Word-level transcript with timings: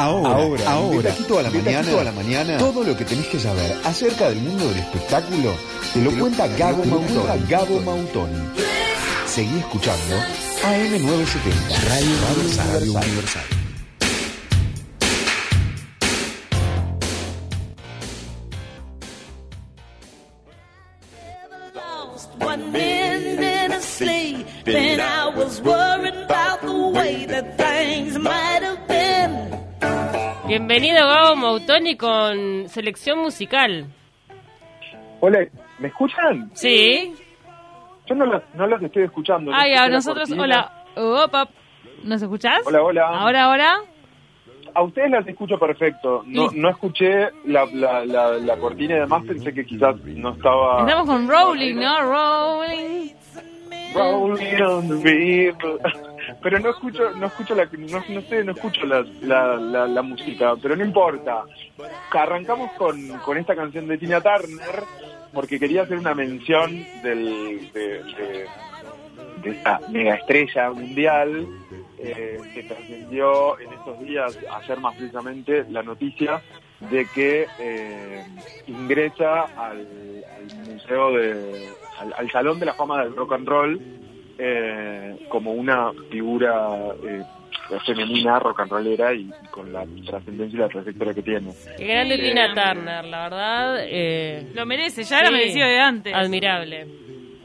Ahora, 0.00 0.30
ahora, 0.30 0.70
ahora, 0.70 1.12
aquí 1.12 1.24
toda 1.24 1.42
la 1.42 1.50
mañana, 1.50 1.90
toda 1.90 2.04
la 2.04 2.12
mañana, 2.12 2.56
todo 2.56 2.82
lo 2.82 2.96
que 2.96 3.04
tenés 3.04 3.26
que 3.26 3.38
saber 3.38 3.76
acerca 3.84 4.30
del 4.30 4.38
mundo 4.38 4.66
del 4.70 4.78
espectáculo 4.78 5.52
te 5.92 6.00
lo 6.00 6.10
cuenta 6.18 6.48
Gabo 6.48 6.82
Mautoni. 6.86 7.46
Gabo 7.46 7.80
Mautoni. 7.82 8.38
Seguí 9.26 9.58
escuchando 9.58 10.16
AM970, 10.62 11.88
Radio, 11.88 12.16
Radio 12.72 12.92
Universal. 12.94 13.44
One 13.44 13.59
Bienvenido 30.50 31.06
Gabo 31.06 31.36
Mautoni 31.36 31.96
con 31.96 32.68
selección 32.68 33.20
musical. 33.20 33.86
Hola, 35.20 35.46
¿me 35.78 35.86
escuchan? 35.86 36.50
Sí. 36.54 37.14
Yo 38.04 38.16
no 38.16 38.26
los, 38.26 38.42
no 38.54 38.66
los 38.66 38.82
estoy 38.82 39.04
escuchando. 39.04 39.52
Ay, 39.54 39.74
a 39.74 39.88
nosotros, 39.88 40.28
hola. 40.32 40.86
Opa. 40.96 41.48
¿Nos 42.02 42.20
escuchás? 42.20 42.66
Hola, 42.66 42.82
hola. 42.82 43.06
Ahora, 43.06 43.44
ahora. 43.44 43.76
A 44.74 44.82
ustedes 44.82 45.12
las 45.12 45.24
escucho 45.28 45.56
perfecto. 45.56 46.24
No, 46.26 46.48
no 46.52 46.70
escuché 46.70 47.28
la, 47.44 47.66
la, 47.72 48.04
la, 48.04 48.30
la 48.32 48.56
cortina 48.56 48.96
y 48.96 49.00
demás, 49.02 49.22
pensé 49.24 49.54
que 49.54 49.64
quizás 49.64 50.00
no 50.04 50.30
estaba... 50.30 50.80
Estamos 50.80 51.06
con 51.06 51.28
Rolling, 51.28 51.76
¿no? 51.76 52.00
Rolling. 52.02 53.10
Rolling 53.94 54.62
on 54.62 55.00
the. 55.00 55.54
Pero 56.42 56.58
no 56.58 56.70
escucho, 56.70 57.10
no 57.10 57.26
escucho 57.26 57.54
la, 57.54 57.64
no, 57.64 58.02
no 58.08 58.20
sé, 58.22 58.44
no 58.44 58.52
escucho 58.52 58.86
la, 58.86 59.04
la, 59.22 59.56
la, 59.56 59.86
la 59.86 60.02
música, 60.02 60.54
pero 60.60 60.76
no 60.76 60.84
importa. 60.84 61.44
Arrancamos 62.10 62.72
con, 62.72 63.08
con 63.18 63.38
esta 63.38 63.54
canción 63.54 63.86
de 63.88 63.98
Tina 63.98 64.20
Turner 64.20 64.84
porque 65.32 65.58
quería 65.58 65.82
hacer 65.82 65.98
una 65.98 66.14
mención 66.14 66.84
del, 67.02 67.70
de, 67.72 68.02
de, 68.02 68.46
de 69.42 69.50
esta 69.50 69.80
mega 69.88 70.14
estrella 70.16 70.70
mundial 70.70 71.46
eh, 71.98 72.38
que 72.54 72.62
trascendió 72.64 73.58
en 73.58 73.72
estos 73.72 74.00
días, 74.00 74.38
ayer 74.50 74.80
más 74.80 74.96
precisamente, 74.96 75.64
la 75.70 75.82
noticia 75.82 76.40
de 76.90 77.06
que 77.14 77.46
eh, 77.58 78.24
ingresa 78.66 79.42
al, 79.56 79.86
museo 80.66 81.12
de, 81.12 81.68
al, 81.98 82.14
al 82.14 82.30
salón 82.30 82.58
de 82.58 82.66
la 82.66 82.74
fama 82.74 83.04
del 83.04 83.14
rock 83.14 83.34
and 83.34 83.48
roll 83.48 83.80
eh, 84.42 85.26
como 85.28 85.52
una 85.52 85.92
figura 86.10 86.68
eh, 87.06 87.22
femenina 87.86 88.38
rock 88.38 88.60
and 88.60 88.70
rollera 88.72 89.12
y, 89.14 89.20
y 89.42 89.46
con 89.50 89.72
la 89.72 89.84
trascendencia 90.06 90.56
y 90.56 90.60
la 90.60 90.68
trayectoria 90.68 91.14
que 91.14 91.22
tiene. 91.22 91.52
Qué 91.76 91.86
grande 91.86 92.14
Eh, 92.14 92.18
Tina 92.18 92.54
Turner, 92.54 93.04
la 93.04 93.22
verdad. 93.24 93.76
Eh, 93.82 94.50
Lo 94.54 94.64
merece, 94.66 95.04
ya 95.04 95.18
era 95.20 95.28
sí, 95.28 95.34
merecido 95.34 95.66
de 95.66 95.78
antes. 95.78 96.14
Admirable. 96.14 96.86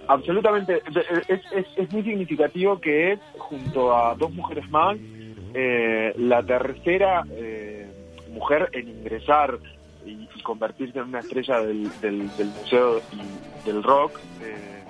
Absolutamente, 0.07 0.81
es, 1.27 1.41
es, 1.51 1.65
es 1.75 1.91
muy 1.91 2.03
significativo 2.03 2.79
que 2.79 3.13
es, 3.13 3.19
junto 3.37 3.95
a 3.95 4.13
dos 4.15 4.31
mujeres 4.31 4.69
más, 4.69 4.97
eh, 5.53 6.13
la 6.17 6.43
tercera 6.43 7.23
eh, 7.31 7.87
mujer 8.31 8.69
en 8.73 8.87
ingresar 8.89 9.57
y, 10.05 10.27
y 10.35 10.41
convertirse 10.43 10.99
en 10.99 11.05
una 11.05 11.19
estrella 11.21 11.59
del, 11.61 11.89
del, 12.01 12.29
del 12.37 12.47
museo 12.47 13.01
y 13.13 13.65
del 13.67 13.81
rock. 13.81 14.19
Eh, 14.43 14.83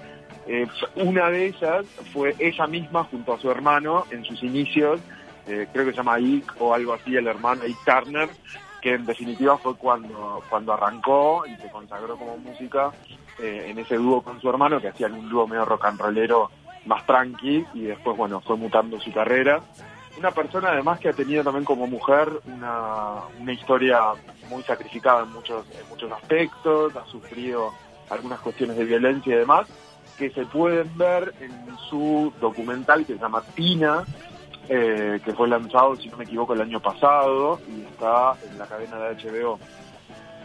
eh, 0.47 0.67
una 0.95 1.29
de 1.29 1.47
ellas 1.47 1.85
fue 2.13 2.35
ella 2.39 2.67
misma 2.67 3.03
junto 3.05 3.33
a 3.33 3.39
su 3.39 3.49
hermano 3.49 4.05
en 4.11 4.23
sus 4.23 4.43
inicios, 4.43 4.99
eh, 5.47 5.67
creo 5.71 5.85
que 5.85 5.91
se 5.91 5.97
llama 5.97 6.15
Ike 6.15 6.53
o 6.59 6.73
algo 6.73 6.93
así, 6.93 7.15
el 7.15 7.27
hermano 7.27 7.63
Ike 7.63 7.79
Turner, 7.85 8.29
que 8.81 8.93
en 8.93 9.05
definitiva 9.05 9.57
fue 9.57 9.75
cuando, 9.75 10.43
cuando 10.49 10.73
arrancó 10.73 11.43
y 11.47 11.55
se 11.55 11.69
consagró 11.69 12.17
como 12.17 12.37
música 12.37 12.91
eh, 13.39 13.65
en 13.67 13.79
ese 13.79 13.95
dúo 13.95 14.21
con 14.21 14.39
su 14.39 14.49
hermano, 14.49 14.79
que 14.79 14.89
hacían 14.89 15.13
un 15.13 15.29
dúo 15.29 15.47
medio 15.47 15.65
rock 15.65 15.85
and 15.85 15.99
rollero 15.99 16.51
más 16.85 17.05
tranqui, 17.07 17.65
y 17.73 17.81
después, 17.81 18.15
bueno, 18.15 18.41
fue 18.41 18.55
mutando 18.55 18.99
su 18.99 19.11
carrera. 19.11 19.61
Una 20.17 20.31
persona 20.31 20.69
además 20.69 20.99
que 20.99 21.09
ha 21.09 21.13
tenido 21.13 21.43
también 21.43 21.65
como 21.65 21.87
mujer 21.87 22.29
una, 22.45 23.21
una 23.39 23.53
historia 23.53 23.99
muy 24.49 24.61
sacrificada 24.63 25.23
en 25.23 25.31
muchos, 25.31 25.65
en 25.71 25.89
muchos 25.89 26.11
aspectos, 26.11 26.95
ha 26.95 27.05
sufrido 27.07 27.73
algunas 28.09 28.39
cuestiones 28.39 28.77
de 28.77 28.85
violencia 28.85 29.33
y 29.33 29.39
demás, 29.39 29.67
que 30.17 30.29
se 30.31 30.45
pueden 30.45 30.97
ver 30.97 31.33
en 31.41 31.51
su 31.89 32.31
documental 32.39 33.05
que 33.05 33.13
se 33.13 33.19
llama 33.19 33.43
Tina, 33.55 34.03
eh, 34.69 35.19
que 35.23 35.33
fue 35.33 35.47
lanzado, 35.47 35.95
si 35.97 36.07
no 36.09 36.17
me 36.17 36.23
equivoco, 36.23 36.53
el 36.53 36.61
año 36.61 36.79
pasado 36.79 37.59
y 37.69 37.81
está 37.81 38.33
en 38.49 38.57
la 38.57 38.65
cadena 38.65 38.97
de 38.97 39.15
HBO. 39.15 39.59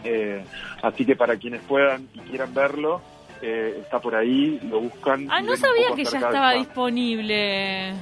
Eh, 0.03 0.43
así 0.81 1.05
que 1.05 1.15
para 1.15 1.37
quienes 1.37 1.61
puedan 1.61 2.07
y 2.13 2.19
quieran 2.21 2.53
verlo, 2.53 3.01
eh, 3.41 3.77
está 3.81 3.99
por 3.99 4.15
ahí, 4.15 4.59
lo 4.69 4.81
buscan. 4.81 5.27
Ah, 5.31 5.41
no 5.41 5.55
sabía 5.55 5.95
que 5.95 6.03
ya 6.03 6.17
estaba 6.17 6.53
esta- 6.53 6.59
disponible. 6.59 7.93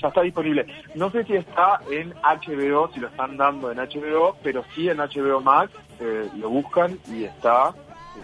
Ya 0.00 0.08
está 0.08 0.20
disponible. 0.22 0.64
No 0.94 1.10
sé 1.10 1.24
si 1.24 1.34
está 1.34 1.80
en 1.90 2.14
HBO, 2.22 2.88
si 2.92 3.00
lo 3.00 3.08
están 3.08 3.36
dando 3.36 3.70
en 3.72 3.78
HBO, 3.78 4.36
pero 4.42 4.64
sí 4.74 4.88
en 4.88 4.98
HBO 5.00 5.40
Max, 5.40 5.72
eh, 6.00 6.28
lo 6.36 6.48
buscan 6.50 6.98
y 7.12 7.24
está 7.24 7.74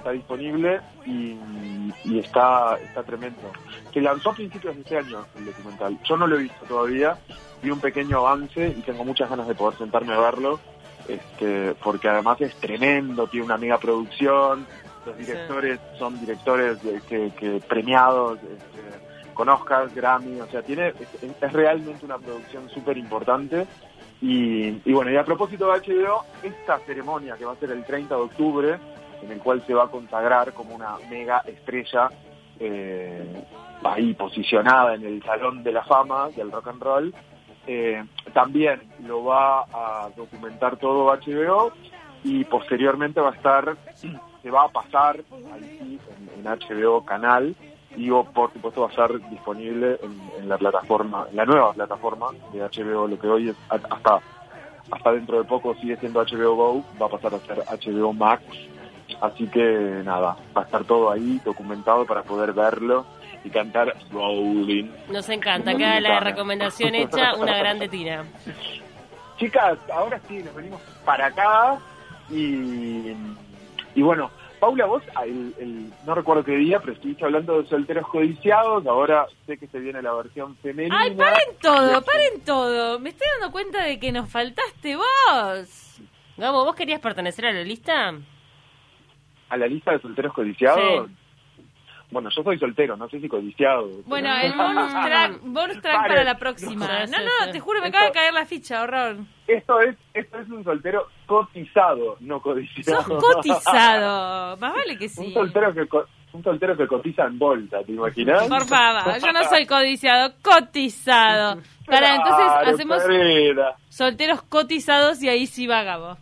está 0.05 0.11
disponible 0.13 0.81
y, 1.07 1.39
y 2.05 2.19
está 2.19 2.77
está 2.77 3.03
tremendo. 3.03 3.41
Se 3.93 4.01
lanzó 4.03 4.31
a 4.31 4.35
principios 4.35 4.75
de 4.75 4.83
este 4.83 4.99
año 4.99 5.25
el 5.39 5.47
documental. 5.47 5.99
Yo 6.05 6.17
no 6.19 6.27
lo 6.27 6.37
he 6.37 6.43
visto 6.43 6.65
todavía, 6.67 7.17
vi 7.63 7.71
un 7.71 7.81
pequeño 7.81 8.19
avance 8.19 8.69
y 8.77 8.83
tengo 8.83 9.03
muchas 9.05 9.31
ganas 9.31 9.49
de 9.49 9.55
poder 9.55 9.79
sentarme 9.79 10.13
a 10.13 10.21
verlo, 10.21 10.61
este, 11.09 11.75
porque 11.83 12.09
además 12.11 12.39
es 12.43 12.55
tremendo, 12.57 13.27
tiene 13.29 13.47
una 13.47 13.57
mega 13.57 13.79
producción, 13.79 14.67
los 15.07 15.17
directores 15.17 15.81
son 15.99 16.21
directores 16.21 16.83
de- 16.83 17.01
que, 17.09 17.31
que 17.39 17.61
premiados 17.67 18.39
este, 18.43 19.33
con 19.33 19.49
Oscars, 19.49 19.95
Grammy, 19.95 20.39
o 20.41 20.47
sea, 20.49 20.61
tiene 20.63 20.89
es, 20.89 21.33
es 21.41 21.53
realmente 21.53 22.05
una 22.05 22.19
producción 22.19 22.69
súper 22.69 22.99
importante. 22.99 23.67
Y, 24.23 24.81
y 24.89 24.93
bueno, 24.93 25.11
y 25.11 25.17
a 25.17 25.25
propósito 25.25 25.67
de 25.71 25.81
HBO, 25.81 26.25
esta 26.43 26.79
ceremonia 26.81 27.37
que 27.37 27.45
va 27.45 27.53
a 27.53 27.57
ser 27.57 27.71
el 27.73 27.85
30 27.85 28.15
de 28.15 28.21
octubre, 28.23 28.79
en 29.25 29.33
el 29.33 29.39
cual 29.41 29.65
se 29.67 29.75
va 29.75 29.85
a 29.85 29.89
consagrar 29.89 30.53
como 30.53 30.75
una 30.75 30.97
mega 31.11 31.43
estrella 31.47 32.11
eh, 32.61 33.45
ahí 33.83 34.15
posicionada 34.15 34.95
en 34.95 35.05
el 35.05 35.23
Salón 35.23 35.63
de 35.63 35.73
la 35.73 35.85
Fama 35.85 36.29
del 36.31 36.53
Rock 36.53 36.69
and 36.69 36.83
Roll, 36.83 37.15
eh, 37.67 38.05
también 38.33 38.83
lo 39.07 39.25
va 39.25 39.63
a 39.63 40.11
documentar 40.17 40.77
todo 40.77 41.07
HBO 41.07 41.73
y 42.23 42.45
posteriormente 42.45 43.21
va 43.21 43.31
a 43.31 43.35
estar, 43.35 43.77
se 44.43 44.51
va 44.51 44.65
a 44.65 44.69
pasar 44.69 45.21
ahí 45.53 45.99
en, 46.37 46.45
HBO 46.45 47.05
canal 47.05 47.55
y 47.97 48.11
por 48.11 48.53
supuesto 48.53 48.83
va 48.83 48.89
a 48.89 48.91
estar 48.91 49.31
disponible 49.31 49.99
en, 50.03 50.49
la 50.49 50.59
plataforma, 50.59 51.27
la 51.33 51.47
nueva 51.47 51.73
plataforma 51.73 52.27
de 52.53 52.61
HBO, 52.61 53.09
lo 53.09 53.19
que 53.19 53.29
hoy 53.29 53.49
es 53.49 53.57
hasta 53.71 54.21
hasta 54.91 55.13
dentro 55.13 55.39
de 55.39 55.45
poco 55.45 55.75
sigue 55.77 55.97
siendo 55.97 56.23
HBO 56.23 56.55
Go, 56.55 56.85
va 57.01 57.07
a 57.07 57.09
pasar 57.09 57.35
a 57.35 57.39
ser 57.39 57.59
HBO 57.59 58.13
Max, 58.13 58.43
así 59.21 59.47
que 59.49 59.61
nada, 60.05 60.37
va 60.57 60.63
a 60.63 60.65
estar 60.65 60.85
todo 60.85 61.11
ahí 61.11 61.41
documentado 61.45 62.05
para 62.07 62.23
poder 62.23 62.53
verlo 62.53 63.07
y 63.45 63.51
cantar 63.51 63.95
Rolling. 64.11 64.91
Nos 65.11 65.29
encanta. 65.29 65.75
Queda 65.75 66.01
la 66.01 66.21
recomendación 66.21 66.95
hecha. 66.95 67.35
Una 67.35 67.57
grande 67.59 67.89
Tina. 67.89 68.25
Chicas, 69.39 69.79
ahora 69.93 70.21
sí, 70.29 70.43
nos 70.43 70.55
venimos 70.55 70.81
para 71.05 71.27
acá 71.27 71.77
y, 72.31 73.13
y 73.95 74.03
bueno, 74.03 74.31
Paula, 74.61 74.87
vos, 74.87 75.03
el, 75.25 75.55
el- 75.59 75.91
no 76.07 76.15
recuerdo 76.15 76.45
qué 76.45 76.53
día, 76.57 76.79
pero 76.81 76.93
estuviste 76.93 77.25
hablando 77.25 77.61
de 77.61 77.69
solteros 77.69 78.07
codiciados, 78.09 78.87
ahora 78.87 79.27
sé 79.47 79.59
que 79.59 79.67
se 79.67 79.79
viene 79.81 80.01
la 80.01 80.13
versión 80.15 80.57
femenina. 80.59 80.97
Ay, 81.01 81.11
paren 81.17 81.49
todo, 81.61 82.01
paren 82.03 82.41
todo. 82.47 82.99
Me 83.01 83.11
estoy 83.11 83.27
dando 83.41 83.53
cuenta 83.53 83.83
de 83.85 83.99
que 83.99 84.13
nos 84.13 84.31
faltaste 84.31 84.97
vos. 84.97 86.01
Gabo, 86.37 86.65
¿vos 86.65 86.75
querías 86.77 87.01
pertenecer 87.01 87.47
a 87.47 87.53
la 87.53 87.63
lista? 87.63 88.15
¿A 89.49 89.57
la 89.57 89.67
lista 89.67 89.93
de 89.93 90.01
solteros 90.01 90.33
codiciados? 90.33 91.09
Sí. 91.09 91.15
Bueno, 92.11 92.29
yo 92.37 92.43
soy 92.45 92.59
soltero, 92.59 92.97
no 92.97 93.09
sé 93.09 93.21
si 93.21 93.29
codiciado. 93.29 93.89
Bueno, 94.07 94.31
pero- 94.41 94.47
el 94.53 94.59
bonus 94.59 94.93
track, 95.05 95.41
bonus 95.43 95.81
track 95.81 95.97
Paren. 95.97 96.09
para 96.09 96.25
la 96.25 96.39
próxima. 96.39 96.87
No, 97.07 97.19
no, 97.19 97.53
te 97.53 97.59
juro, 97.61 97.81
me 97.81 97.87
Esto- 97.87 97.97
acaba 97.99 98.07
de 98.11 98.13
caer 98.13 98.35
la 98.35 98.45
ficha, 98.47 98.83
horror. 98.83 99.17
Esto 99.49 99.81
es, 99.81 99.97
esto 100.13 100.39
es 100.39 100.49
un 100.49 100.63
soltero 100.63 101.09
cotizado, 101.27 102.17
no 102.21 102.41
codiciado. 102.41 103.03
Sos 103.03 103.23
cotizado. 103.25 104.57
Más 104.59 104.75
vale 104.75 104.97
que 104.97 105.05
un 105.05 105.11
sí. 105.11 105.33
soltero 105.33 105.75
que 105.75 105.87
un 106.33 106.43
soltero 106.43 106.77
que 106.77 106.87
cotiza 106.89 107.25
en 107.27 107.39
bolsa, 107.39 107.79
¿te 107.85 107.93
imaginas? 107.93 108.49
Por 108.49 108.65
favor, 108.67 109.19
yo 109.21 109.33
no 109.33 109.45
soy 109.45 109.67
codiciado, 109.67 110.35
cotizado. 110.43 111.61
Para, 111.87 112.17
entonces 112.17 112.47
Claro, 112.47 112.71
hacemos 112.71 113.03
solteros 113.89 114.43
cotizados 114.43 115.23
y 115.23 115.29
ahí 115.29 115.47
sí 115.47 115.67
va 115.67 115.83
Gabo. 115.85 116.11
Ahí- 116.13 116.17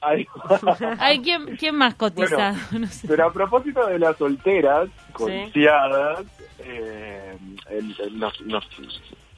Ay, 0.98 1.20
¿quién, 1.20 1.56
quién 1.56 1.74
más 1.76 1.94
cotizado? 1.94 2.56
No 2.78 2.86
sé. 2.86 3.06
Pero 3.08 3.26
a 3.26 3.32
propósito 3.32 3.86
de 3.86 3.98
las 3.98 4.16
solteras, 4.16 4.88
codiciadas, 5.12 6.24
eh, 6.60 7.36
el- 7.70 7.96
el- 8.00 8.18
nos, 8.18 8.40
nos 8.42 8.66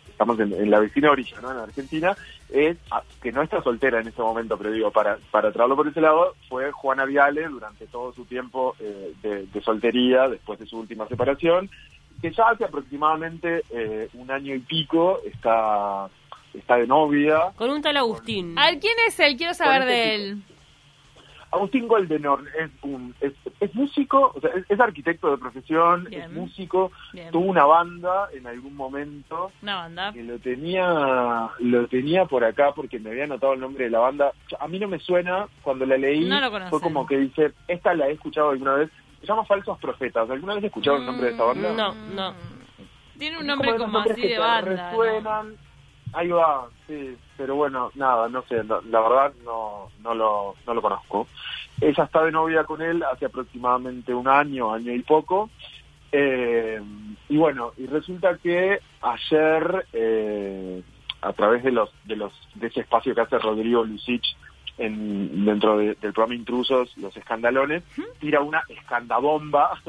estamos 0.09 0.38
en, 0.41 0.53
en 0.53 0.70
la 0.70 0.79
vecina 0.79 1.11
orilla, 1.11 1.41
¿no? 1.41 1.50
En 1.50 1.59
Argentina, 1.59 2.17
es 2.50 2.76
ah, 2.91 3.03
que 3.23 3.32
no 3.32 3.43
está 3.43 3.62
soltera 3.62 4.00
en 4.00 4.09
este 4.09 4.23
momento, 4.23 4.56
pero 4.59 4.70
digo, 4.70 4.91
para, 4.91 5.19
para 5.31 5.50
traerlo 5.53 5.75
por 5.76 5.88
ese 5.88 6.00
lado, 6.00 6.35
fue 6.49 6.70
Juana 6.70 7.05
Viale 7.06 7.49
durante 7.49 7.87
todo 7.87 8.12
su 8.12 8.25
tiempo 8.26 8.76
eh, 8.79 9.12
de, 9.23 9.47
de 9.47 9.61
soltería, 9.62 10.29
después 10.29 10.58
de 10.58 10.67
su 10.67 10.79
última 10.79 11.08
separación, 11.08 11.70
que 12.20 12.31
ya 12.31 12.44
hace 12.50 12.65
aproximadamente 12.65 13.62
eh, 13.70 14.08
un 14.15 14.31
año 14.31 14.55
y 14.55 14.61
pico 14.61 15.19
está, 15.25 16.08
está 16.55 16.76
de 16.76 16.87
novia. 16.87 17.50
Con 17.56 17.70
un 17.70 17.82
tal 17.82 17.97
Agustín. 17.97 18.56
¿Al 18.58 18.79
quién 18.79 18.94
es 19.08 19.19
él? 19.19 19.37
Quiero 19.37 19.55
saber 19.55 19.81
Con 19.81 19.88
este 19.88 20.00
de 20.08 20.17
tipo. 20.19 20.25
él. 20.25 20.43
Agustín 21.52 21.87
Goldenor 21.87 22.43
es 22.58 22.70
un 22.82 23.14
es, 23.20 23.34
es 23.60 23.75
músico, 23.75 24.32
o 24.34 24.40
sea, 24.40 24.50
es, 24.56 24.64
es 24.69 24.81
arquitecto 24.81 25.31
de 25.31 25.37
profesión, 25.37 26.04
Bien. 26.04 26.22
es 26.22 26.31
músico, 26.32 26.90
Bien. 27.12 27.31
tuvo 27.31 27.44
una 27.44 27.66
banda 27.66 28.28
en 28.32 28.46
algún 28.46 28.75
momento 28.75 29.52
Una 29.62 29.76
banda. 29.76 30.12
que 30.12 30.22
lo 30.22 30.38
tenía 30.38 31.50
lo 31.58 31.87
tenía 31.88 32.25
por 32.25 32.43
acá 32.44 32.72
porque 32.75 32.99
me 32.99 33.10
había 33.10 33.25
anotado 33.25 33.52
el 33.52 33.60
nombre 33.60 33.84
de 33.84 33.90
la 33.90 33.99
banda. 33.99 34.32
A 34.58 34.66
mí 34.66 34.78
no 34.78 34.88
me 34.88 34.99
suena, 34.99 35.46
cuando 35.62 35.84
la 35.84 35.99
leí 35.99 36.25
No 36.26 36.40
lo 36.40 36.50
fue 36.70 36.81
como 36.81 37.06
que 37.06 37.19
dice, 37.19 37.52
esta 37.69 37.94
la 37.94 38.08
he 38.08 38.12
escuchado 38.12 38.50
alguna 38.50 38.75
vez. 38.75 38.90
Se 39.20 39.26
llama 39.26 39.44
Falsos 39.44 39.78
Profetas. 39.78 40.28
¿Alguna 40.31 40.55
vez 40.55 40.64
escucharon 40.64 41.00
el 41.02 41.06
nombre 41.06 41.26
de 41.26 41.32
esta 41.32 41.44
banda? 41.44 41.72
No, 41.75 41.94
no. 42.14 42.34
Tiene 43.19 43.38
un 43.38 43.46
nombre 43.46 43.76
como 43.76 43.98
así 43.98 44.20
de 44.20 44.38
banda. 44.38 44.90
¿no? 44.93 45.62
Ahí 46.14 46.29
va, 46.29 46.69
sí, 46.87 47.17
pero 47.38 47.55
bueno, 47.56 47.91
nada, 47.94 48.29
no 48.29 48.43
sé, 48.43 48.62
la, 48.64 48.81
la 48.91 49.00
verdad 49.00 49.32
no, 49.44 49.88
no, 50.03 50.14
lo, 50.14 50.55
no 50.67 50.75
lo 50.75 50.82
conozco. 50.82 51.26
Ella 51.81 52.05
está 52.05 52.23
de 52.25 52.31
novia 52.32 52.64
con 52.64 52.82
él 52.82 53.03
hace 53.03 53.25
aproximadamente 53.26 54.12
un 54.14 54.29
año, 54.29 54.73
año 54.75 54.93
y 54.93 55.00
poco. 55.03 55.49
Eh, 56.12 56.81
y 57.31 57.37
bueno, 57.38 57.73
y 57.79 57.87
resulta 57.87 58.37
que 58.37 58.79
ayer, 59.00 59.87
eh, 59.94 60.82
a 61.23 61.32
través 61.32 61.62
de 61.64 61.73
los, 61.73 61.91
de 62.05 62.17
los, 62.17 62.32
de 62.56 62.67
ese 62.67 62.81
espacio 62.81 63.15
que 63.15 63.23
hace 63.23 63.38
Rodrigo 63.38 63.82
Lucich 63.82 64.37
en, 64.76 65.44
dentro 65.47 65.79
de- 65.79 65.94
del 65.94 66.12
programa 66.12 66.35
Intrusos, 66.35 66.94
Los 66.99 67.17
Escandalones, 67.17 67.82
tira 68.20 68.41
una 68.43 68.62
escandabomba 68.69 69.81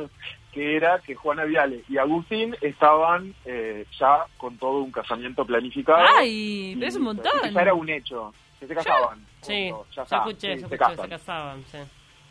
que 0.53 0.75
era 0.77 0.99
que 0.99 1.15
Juana 1.15 1.45
Viale 1.45 1.83
y 1.89 1.97
Agustín 1.97 2.55
estaban 2.61 3.33
eh, 3.45 3.85
ya 3.99 4.25
con 4.37 4.57
todo 4.57 4.79
un 4.79 4.91
casamiento 4.91 5.45
planificado. 5.45 6.05
Ay, 6.17 6.75
pero 6.75 6.87
es 6.87 6.95
un 6.95 7.01
Y 7.01 7.05
montón. 7.05 7.31
que 7.41 7.51
Ya 7.51 7.61
era 7.61 7.73
un 7.73 7.89
hecho, 7.89 8.33
que 8.59 8.67
se 8.67 8.75
casaban. 8.75 9.25
Sí, 9.41 9.69
Punto, 9.71 9.87
ya 9.95 10.03
escuché, 10.03 10.55
sí, 10.55 10.61
ya 10.61 10.67
se 10.69 10.75
escuché, 10.75 10.77
casan. 10.77 10.97
se 11.03 11.09
casaban, 11.09 11.63
sí. 11.65 11.77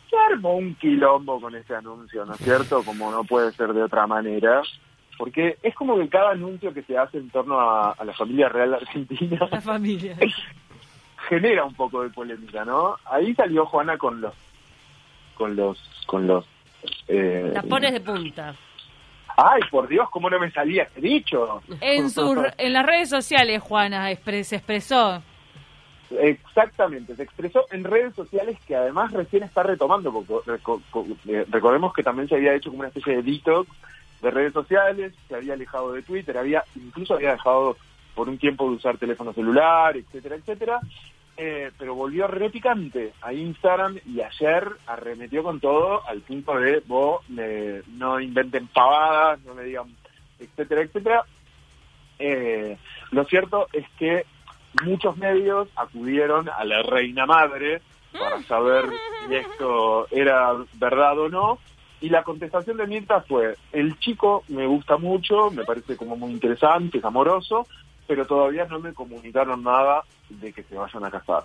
Se 0.09 0.15
armó 0.31 0.55
un 0.55 0.75
quilombo 0.75 1.41
con 1.41 1.55
ese 1.55 1.75
anuncio, 1.75 2.25
¿no 2.25 2.33
es 2.33 2.39
cierto? 2.39 2.83
Como 2.83 3.11
no 3.11 3.23
puede 3.23 3.51
ser 3.53 3.73
de 3.73 3.83
otra 3.83 4.07
manera. 4.07 4.61
Porque 5.17 5.57
es 5.61 5.75
como 5.75 5.97
que 5.97 6.07
cada 6.09 6.31
anuncio 6.31 6.73
que 6.73 6.81
se 6.83 6.97
hace 6.97 7.17
en 7.17 7.29
torno 7.29 7.59
a, 7.59 7.91
a 7.91 8.03
la 8.05 8.13
familia 8.13 8.49
real 8.49 8.73
argentina 8.75 9.47
La 9.51 9.61
familia. 9.61 10.15
genera 11.29 11.63
un 11.65 11.73
poco 11.73 12.03
de 12.03 12.09
polémica, 12.09 12.65
¿no? 12.65 12.95
Ahí 13.05 13.33
salió 13.35 13.65
Juana 13.65 13.97
con 13.97 14.21
los 14.21 14.33
con 15.35 15.55
los 15.55 15.77
con 16.05 16.27
los 16.27 16.45
eh, 17.07 17.51
Las 17.53 17.65
pones 17.65 17.93
de 17.93 18.01
punta. 18.01 18.55
Ay, 19.35 19.61
por 19.71 19.87
Dios, 19.87 20.09
cómo 20.11 20.29
no 20.29 20.39
me 20.39 20.51
salía 20.51 20.83
ese 20.83 21.01
dicho. 21.01 21.61
En, 21.81 22.09
sus, 22.09 22.37
en 22.57 22.73
las 22.73 22.85
redes 22.85 23.09
sociales, 23.09 23.61
Juana 23.61 24.13
se 24.15 24.55
expresó. 24.55 25.23
Exactamente, 26.19 27.15
se 27.15 27.23
expresó 27.23 27.65
en 27.71 27.83
redes 27.83 28.13
sociales 28.13 28.57
que 28.67 28.75
además 28.75 29.11
recién 29.11 29.43
está 29.43 29.63
retomando, 29.63 30.11
porque 30.11 30.59
eh, 31.27 31.45
recordemos 31.49 31.93
que 31.93 32.03
también 32.03 32.27
se 32.27 32.35
había 32.35 32.53
hecho 32.53 32.69
como 32.69 32.81
una 32.81 32.89
especie 32.89 33.15
de 33.15 33.23
detox 33.23 33.69
de 34.21 34.31
redes 34.31 34.53
sociales, 34.53 35.13
se 35.27 35.35
había 35.35 35.53
alejado 35.53 35.93
de 35.93 36.03
Twitter, 36.03 36.37
había 36.37 36.63
incluso 36.75 37.15
había 37.15 37.31
dejado 37.31 37.77
por 38.15 38.29
un 38.29 38.37
tiempo 38.37 38.69
de 38.69 38.75
usar 38.75 38.97
teléfono 38.97 39.33
celular, 39.33 39.97
etcétera, 39.97 40.35
etcétera, 40.35 40.79
eh, 41.37 41.71
pero 41.77 41.95
volvió 41.95 42.27
re 42.27 42.49
picante 42.49 43.13
a 43.21 43.33
Instagram 43.33 43.97
y 44.05 44.21
ayer 44.21 44.67
arremetió 44.87 45.43
con 45.43 45.59
todo 45.59 46.07
al 46.07 46.21
punto 46.21 46.55
de, 46.57 46.81
vos, 46.85 47.27
me- 47.29 47.81
no 47.97 48.19
inventen 48.19 48.67
pavadas, 48.67 49.39
no 49.41 49.53
me 49.55 49.63
digan, 49.63 49.87
etcétera, 50.39 50.81
etcétera. 50.81 51.23
Eh, 52.19 52.77
lo 53.11 53.25
cierto 53.25 53.67
es 53.73 53.85
que 53.97 54.25
muchos 54.83 55.17
medios 55.17 55.67
acudieron 55.75 56.49
a 56.49 56.63
la 56.65 56.81
reina 56.83 57.25
madre 57.25 57.81
para 58.11 58.41
saber 58.43 58.85
si 59.27 59.35
esto 59.35 60.07
era 60.11 60.53
verdad 60.75 61.17
o 61.19 61.29
no. 61.29 61.59
Y 62.01 62.09
la 62.09 62.23
contestación 62.23 62.77
de 62.77 62.85
Mirta 62.85 63.21
fue, 63.21 63.55
el 63.71 63.97
chico 63.99 64.43
me 64.49 64.67
gusta 64.67 64.97
mucho, 64.97 65.49
me 65.51 65.63
parece 65.63 65.95
como 65.95 66.17
muy 66.17 66.31
interesante, 66.31 66.97
es 66.97 67.05
amoroso, 67.05 67.65
pero 68.07 68.25
todavía 68.25 68.65
no 68.65 68.79
me 68.79 68.93
comunicaron 68.93 69.63
nada 69.63 70.03
de 70.29 70.51
que 70.53 70.63
se 70.63 70.75
vayan 70.75 71.05
a 71.05 71.11
casar. 71.11 71.43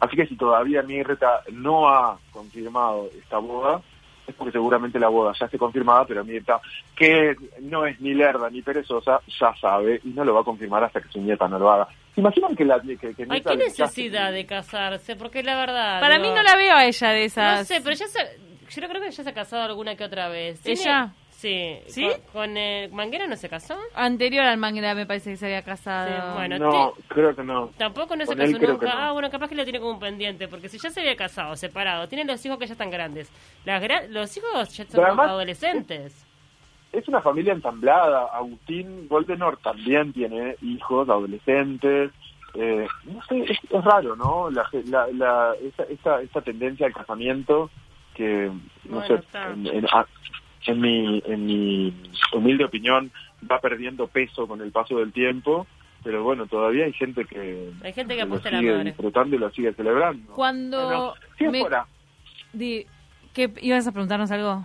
Así 0.00 0.16
que 0.16 0.26
si 0.26 0.36
todavía 0.36 0.82
Mirta 0.82 1.42
no 1.52 1.88
ha 1.88 2.18
confirmado 2.32 3.08
esta 3.18 3.38
boda, 3.38 3.80
es 4.26 4.34
porque 4.34 4.52
seguramente 4.52 4.98
la 4.98 5.08
boda 5.08 5.32
ya 5.38 5.46
esté 5.46 5.58
confirmada, 5.58 6.04
pero 6.06 6.24
Mirta, 6.24 6.60
que 6.96 7.34
no 7.60 7.84
es 7.84 8.00
ni 8.00 8.14
lerda 8.14 8.48
ni 8.48 8.62
perezosa, 8.62 9.20
ya 9.38 9.54
sabe 9.60 10.00
y 10.04 10.08
no 10.10 10.24
lo 10.24 10.34
va 10.34 10.40
a 10.40 10.44
confirmar 10.44 10.84
hasta 10.84 11.00
que 11.00 11.08
su 11.08 11.20
nieta 11.20 11.48
no 11.48 11.58
lo 11.58 11.70
haga. 11.70 11.88
¿Se 12.14 12.20
imaginan 12.20 12.56
que 12.56 12.64
la 12.64 12.80
que, 12.80 12.96
que 12.96 13.26
Ay, 13.28 13.40
qué 13.42 13.56
necesidad 13.56 14.32
de 14.32 14.46
casarse, 14.46 15.16
porque 15.16 15.42
la 15.42 15.56
verdad... 15.56 16.00
Para 16.00 16.16
digo, 16.18 16.28
mí 16.30 16.34
no 16.34 16.42
la 16.42 16.56
veo 16.56 16.74
a 16.74 16.84
ella 16.84 17.08
de 17.10 17.24
esas. 17.24 17.58
No 17.60 17.64
sé, 17.64 17.80
pero 17.82 17.94
ya 17.94 18.06
se... 18.08 18.18
Yo 18.80 18.88
creo 18.88 19.02
que 19.02 19.10
ya 19.10 19.22
se 19.24 19.30
ha 19.30 19.34
casado 19.34 19.62
alguna 19.64 19.96
que 19.96 20.04
otra 20.04 20.28
vez. 20.28 20.60
Tiene- 20.60 20.80
¿Ella? 20.80 21.12
Sí. 21.40 21.78
¿Sí? 21.86 22.06
Con, 22.06 22.42
con, 22.48 22.56
eh, 22.58 22.90
Manguera 22.92 23.26
no 23.26 23.34
se 23.34 23.48
casó. 23.48 23.74
Anterior 23.94 24.44
al 24.44 24.58
Manguera 24.58 24.94
me 24.94 25.06
parece 25.06 25.30
que 25.30 25.36
se 25.38 25.46
había 25.46 25.62
casado. 25.62 26.08
Sí, 26.10 26.36
bueno. 26.36 26.58
No, 26.58 26.92
creo 27.08 27.34
que 27.34 27.42
no. 27.42 27.68
Tampoco 27.78 28.14
no 28.14 28.26
se 28.26 28.36
Con 28.36 28.38
casó 28.38 28.58
nunca. 28.58 28.86
no. 28.86 28.92
Ah, 29.00 29.12
bueno, 29.12 29.30
capaz 29.30 29.48
que 29.48 29.54
lo 29.54 29.64
tiene 29.64 29.80
como 29.80 29.92
un 29.92 30.00
pendiente, 30.00 30.48
porque 30.48 30.68
si 30.68 30.78
ya 30.78 30.90
se 30.90 31.00
había 31.00 31.16
casado, 31.16 31.56
separado, 31.56 32.06
tiene 32.08 32.26
los 32.30 32.44
hijos 32.44 32.58
que 32.58 32.66
ya 32.66 32.74
están 32.74 32.90
grandes. 32.90 33.32
Las 33.64 33.82
gra- 33.82 34.06
los 34.08 34.36
hijos 34.36 34.76
ya 34.76 34.84
son 34.86 35.02
además- 35.04 35.30
adolescentes. 35.30 36.26
Es 36.92 37.08
una 37.08 37.22
familia 37.22 37.54
ensamblada. 37.54 38.26
Agustín 38.34 39.08
Goldenor 39.08 39.56
también 39.62 40.12
tiene 40.12 40.56
hijos, 40.60 41.08
adolescentes. 41.08 42.10
Eh, 42.54 42.86
no 43.04 43.22
sé, 43.24 43.44
es, 43.44 43.58
es 43.70 43.84
raro, 43.84 44.14
¿no? 44.16 44.50
La, 44.50 44.68
la, 44.86 45.06
la- 45.12 45.54
esta, 45.62 45.84
esta, 45.84 46.20
esta 46.20 46.40
tendencia 46.42 46.84
al 46.86 46.92
casamiento 46.92 47.70
que, 48.14 48.50
no 48.84 48.96
Bueno, 48.96 49.06
sé, 49.06 49.14
está. 49.14 49.50
en, 49.52 49.66
en- 49.68 49.86
a- 49.86 50.04
en 50.66 50.80
mi, 50.80 51.22
en 51.26 51.46
mi 51.46 51.94
humilde 52.32 52.64
opinión, 52.64 53.10
va 53.50 53.60
perdiendo 53.60 54.06
peso 54.06 54.46
con 54.46 54.60
el 54.60 54.70
paso 54.72 54.98
del 54.98 55.12
tiempo. 55.12 55.66
Pero 56.02 56.22
bueno, 56.24 56.46
todavía 56.46 56.86
hay 56.86 56.92
gente 56.94 57.26
que, 57.26 57.70
Hay 57.82 57.92
gente 57.92 58.16
que 58.16 58.24
lo 58.24 58.34
a 58.34 58.38
la 58.38 58.58
sigue 58.58 58.84
disfrutando 58.84 59.36
y 59.36 59.38
lo 59.38 59.50
sigue 59.50 59.72
celebrando. 59.74 60.32
Cuando 60.32 60.82
Bueno, 60.86 61.14
si 61.36 61.44
es 61.44 61.52
me- 61.52 61.60
fuera- 61.60 61.86
di- 62.54 62.86
¿qué, 63.34 63.50
¿Ibas 63.60 63.86
a 63.86 63.92
preguntarnos 63.92 64.30
algo? 64.30 64.64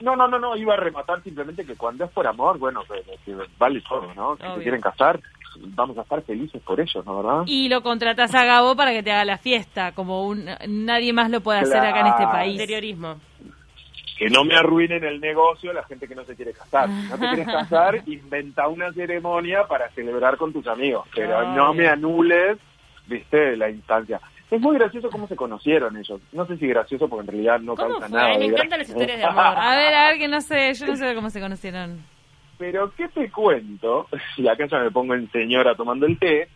No, 0.00 0.16
no, 0.16 0.26
no, 0.26 0.40
no, 0.40 0.56
iba 0.56 0.74
a 0.74 0.76
rematar 0.76 1.22
simplemente 1.22 1.64
que 1.64 1.76
cuando 1.76 2.04
es 2.04 2.10
por 2.10 2.26
amor, 2.26 2.58
bueno, 2.58 2.82
que, 2.82 3.02
que 3.24 3.36
vale 3.56 3.80
todo, 3.88 4.12
¿no? 4.14 4.36
Si 4.36 4.42
Obvio. 4.42 4.56
se 4.56 4.62
quieren 4.62 4.80
casar, 4.80 5.20
vamos 5.60 5.96
a 5.96 6.02
estar 6.02 6.20
felices 6.22 6.60
por 6.62 6.80
ellos, 6.80 7.06
¿no, 7.06 7.22
verdad? 7.22 7.42
Y 7.46 7.68
lo 7.68 7.80
contratas 7.82 8.34
a 8.34 8.44
Gabo 8.44 8.74
para 8.74 8.90
que 8.92 9.04
te 9.04 9.12
haga 9.12 9.24
la 9.24 9.38
fiesta, 9.38 9.92
como 9.92 10.26
un 10.26 10.46
nadie 10.66 11.12
más 11.12 11.30
lo 11.30 11.40
puede 11.40 11.60
hacer 11.60 11.78
acá 11.78 12.00
en 12.00 12.06
este 12.08 12.24
país. 12.24 12.52
Interiorismo. 12.60 13.20
Que 14.16 14.30
no 14.30 14.44
me 14.44 14.54
arruinen 14.54 15.02
el 15.04 15.20
negocio 15.20 15.72
la 15.72 15.82
gente 15.84 16.06
que 16.06 16.14
no 16.14 16.24
se 16.24 16.36
quiere 16.36 16.52
casar. 16.52 16.88
Si 16.88 17.08
no 17.08 17.18
te 17.18 17.26
quieres 17.28 17.46
casar, 17.46 18.02
inventa 18.06 18.68
una 18.68 18.92
ceremonia 18.92 19.66
para 19.66 19.90
celebrar 19.90 20.36
con 20.36 20.52
tus 20.52 20.66
amigos, 20.68 21.08
pero 21.14 21.52
no 21.54 21.74
me 21.74 21.88
anules, 21.88 22.58
viste, 23.06 23.56
la 23.56 23.70
instancia. 23.70 24.20
Es 24.50 24.60
muy 24.60 24.76
gracioso 24.78 25.10
cómo 25.10 25.26
se 25.26 25.34
conocieron 25.34 25.96
ellos. 25.96 26.20
No 26.32 26.46
sé 26.46 26.56
si 26.58 26.68
gracioso 26.68 27.08
porque 27.08 27.22
en 27.22 27.32
realidad 27.32 27.60
no 27.60 27.74
¿Cómo 27.74 27.94
causa 27.94 28.08
fue? 28.08 28.18
nada. 28.18 28.38
Me 28.38 28.44
encantan 28.46 28.78
las 28.78 28.88
historias 28.88 29.18
de 29.18 29.24
amor. 29.24 29.42
A 29.44 29.76
ver, 29.76 29.94
a 29.94 30.08
ver, 30.10 30.18
que 30.18 30.28
no 30.28 30.40
sé, 30.40 30.74
yo 30.74 30.86
no 30.86 30.96
sé 30.96 31.14
cómo 31.14 31.30
se 31.30 31.40
conocieron. 31.40 32.04
Pero 32.58 32.92
¿qué 32.94 33.08
te 33.08 33.30
cuento? 33.30 34.06
Y 34.36 34.46
acá 34.46 34.66
ya 34.66 34.78
me 34.78 34.90
pongo 34.92 35.14
en 35.14 35.30
señora 35.32 35.74
tomando 35.74 36.06
el 36.06 36.18
té, 36.18 36.48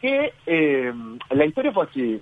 que 0.00 0.32
eh, 0.46 0.92
la 1.30 1.44
historia 1.46 1.72
fue 1.72 1.84
así. 1.84 2.20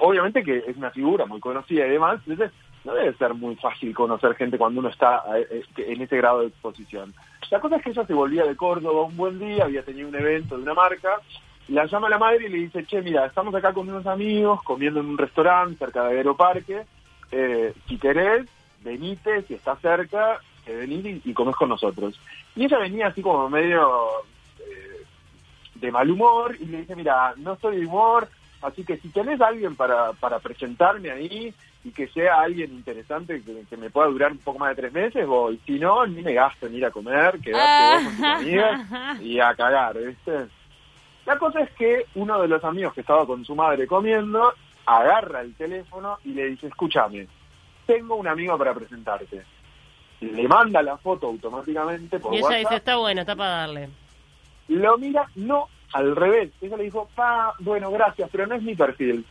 Obviamente 0.00 0.44
que 0.44 0.58
es 0.58 0.76
una 0.76 0.90
figura 0.90 1.26
muy 1.26 1.40
conocida 1.40 1.86
y 1.86 1.90
demás, 1.90 2.20
entonces 2.26 2.52
no 2.88 2.94
debe 2.94 3.12
ser 3.18 3.34
muy 3.34 3.54
fácil 3.56 3.94
conocer 3.94 4.34
gente 4.34 4.56
cuando 4.56 4.80
uno 4.80 4.88
está 4.88 5.22
eh, 5.36 5.62
eh, 5.76 5.84
en 5.88 6.00
ese 6.00 6.16
grado 6.16 6.40
de 6.40 6.46
exposición. 6.46 7.12
La 7.50 7.60
cosa 7.60 7.76
es 7.76 7.82
que 7.82 7.90
ella 7.90 8.06
se 8.06 8.14
volvía 8.14 8.44
de 8.44 8.56
Córdoba 8.56 9.02
un 9.02 9.16
buen 9.16 9.38
día, 9.38 9.64
había 9.64 9.82
tenido 9.82 10.08
un 10.08 10.14
evento 10.14 10.56
de 10.56 10.62
una 10.62 10.72
marca, 10.72 11.20
la 11.68 11.84
llama 11.84 12.08
la 12.08 12.16
madre 12.16 12.46
y 12.46 12.48
le 12.48 12.58
dice, 12.58 12.86
che, 12.86 13.02
mira, 13.02 13.26
estamos 13.26 13.54
acá 13.54 13.74
con 13.74 13.90
unos 13.90 14.06
amigos 14.06 14.62
comiendo 14.62 15.00
en 15.00 15.06
un 15.06 15.18
restaurante 15.18 15.76
cerca 15.76 16.04
de 16.04 16.16
Aeroparque, 16.16 16.86
eh, 17.30 17.74
si 17.86 17.98
querés, 17.98 18.46
venite, 18.82 19.42
si 19.42 19.52
estás 19.52 19.78
cerca, 19.80 20.40
que 20.64 20.74
venís 20.74 21.04
y, 21.04 21.30
y 21.30 21.34
comés 21.34 21.56
con 21.56 21.68
nosotros. 21.68 22.18
Y 22.56 22.64
ella 22.64 22.78
venía 22.78 23.08
así 23.08 23.20
como 23.20 23.50
medio 23.50 24.08
eh, 24.60 25.04
de 25.74 25.92
mal 25.92 26.10
humor 26.10 26.56
y 26.58 26.64
le 26.64 26.78
dice, 26.78 26.96
mira, 26.96 27.34
no 27.36 27.52
estoy 27.52 27.80
de 27.80 27.86
humor, 27.86 28.28
Así 28.62 28.84
que 28.84 28.96
si 28.96 29.08
tenés 29.10 29.40
a 29.40 29.48
alguien 29.48 29.76
para, 29.76 30.12
para 30.14 30.38
presentarme 30.40 31.10
ahí 31.10 31.54
y 31.84 31.90
que 31.92 32.08
sea 32.08 32.40
alguien 32.40 32.72
interesante 32.72 33.40
que, 33.42 33.62
que 33.70 33.76
me 33.76 33.88
pueda 33.90 34.08
durar 34.08 34.32
un 34.32 34.38
poco 34.38 34.58
más 34.58 34.70
de 34.70 34.82
tres 34.82 34.92
meses, 34.92 35.26
voy. 35.26 35.60
Si 35.64 35.78
no, 35.78 36.04
ni 36.06 36.22
me 36.22 36.34
gasto 36.34 36.66
en 36.66 36.74
ir 36.74 36.84
a 36.84 36.90
comer, 36.90 37.38
quedarte 37.40 37.94
vos 37.94 38.04
con 38.04 38.16
tus 38.16 38.24
amigas 38.24 39.20
y 39.20 39.40
a 39.40 39.54
cagar, 39.54 39.96
¿viste? 39.98 40.46
La 41.24 41.38
cosa 41.38 41.60
es 41.60 41.70
que 41.72 42.06
uno 42.14 42.40
de 42.40 42.48
los 42.48 42.64
amigos 42.64 42.94
que 42.94 43.02
estaba 43.02 43.26
con 43.26 43.44
su 43.44 43.54
madre 43.54 43.86
comiendo 43.86 44.52
agarra 44.86 45.42
el 45.42 45.54
teléfono 45.54 46.18
y 46.24 46.30
le 46.30 46.46
dice, 46.46 46.66
escúchame, 46.68 47.28
tengo 47.86 48.16
un 48.16 48.26
amigo 48.26 48.56
para 48.58 48.74
presentarte. 48.74 49.42
Le 50.20 50.48
manda 50.48 50.82
la 50.82 50.96
foto 50.96 51.28
automáticamente 51.28 52.18
por 52.18 52.32
Y 52.34 52.38
ella 52.38 52.46
WhatsApp. 52.46 52.60
dice, 52.60 52.74
está 52.76 52.96
bueno, 52.96 53.20
está 53.20 53.36
para 53.36 53.50
darle. 53.50 53.88
Lo 54.68 54.98
mira, 54.98 55.26
no, 55.36 55.68
al 55.92 56.14
revés. 56.16 56.50
Ella 56.60 56.76
le 56.76 56.84
dijo, 56.84 57.08
pa, 57.14 57.54
bueno, 57.60 57.90
gracias, 57.90 58.28
pero 58.30 58.46
no 58.46 58.54
es 58.54 58.62
mi 58.62 58.74
perfil. 58.74 59.24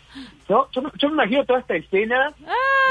¿No? 0.50 0.68
Yo, 0.72 0.82
me- 0.82 0.92
yo 0.98 1.08
me 1.10 1.14
imagino 1.16 1.46
toda 1.46 1.60
esta 1.60 1.76
escena, 1.76 2.32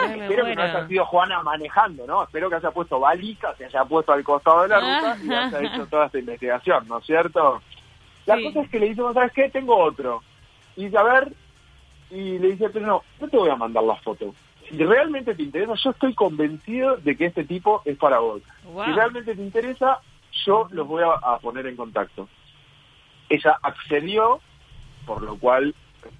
me 0.08 0.22
espero 0.22 0.44
que 0.44 0.54
no 0.54 0.62
haya 0.62 0.86
sido 0.88 1.04
Juana 1.06 1.42
manejando, 1.42 2.06
¿no? 2.06 2.22
Espero 2.24 2.48
que 2.50 2.56
haya 2.56 2.70
puesto 2.70 3.00
balica, 3.00 3.54
se 3.56 3.64
haya 3.64 3.84
puesto 3.84 4.12
al 4.12 4.22
costado 4.24 4.62
de 4.62 4.68
la 4.68 4.80
ruta 4.80 5.18
y 5.22 5.32
haya 5.32 5.60
hecho 5.62 5.86
toda 5.86 6.06
esta 6.06 6.18
investigación, 6.18 6.86
¿no 6.86 6.98
es 6.98 7.06
cierto? 7.06 7.60
La 8.26 8.36
Sí. 8.36 8.44
cosa 8.44 8.60
es 8.62 8.70
que 8.70 8.78
le 8.80 8.88
dice, 8.90 9.02
¿sabes 9.14 9.32
qué? 9.32 9.48
Tengo 9.50 9.76
otro. 9.76 10.22
Y 10.76 10.94
a 10.94 11.02
ver, 11.02 11.32
y 12.10 12.38
le 12.38 12.48
dice, 12.52 12.68
pero 12.70 12.86
no, 12.86 13.02
no 13.20 13.28
te 13.28 13.36
voy 13.36 13.50
a 13.50 13.56
mandar 13.56 13.82
la 13.84 13.96
foto. 13.96 14.34
Si 14.68 14.76
realmente 14.78 15.34
te 15.34 15.42
interesa, 15.42 15.74
yo 15.74 15.90
estoy 15.90 16.12
convencido 16.14 16.96
de 16.98 17.16
que 17.16 17.26
este 17.26 17.44
tipo 17.44 17.82
es 17.84 17.96
para 17.96 18.18
vos. 18.18 18.42
Wow. 18.64 18.84
Si 18.84 18.92
realmente 18.92 19.34
te 19.34 19.42
interesa, 19.42 20.00
yo 20.44 20.68
los 20.72 20.86
voy 20.86 21.02
a, 21.04 21.12
a 21.34 21.38
poner 21.38 21.66
en 21.68 21.76
contacto. 21.76 22.28
Ella 23.28 23.58
accedió, 23.62 24.40
por 25.04 25.22
lo 25.22 25.36
cual 25.38 25.74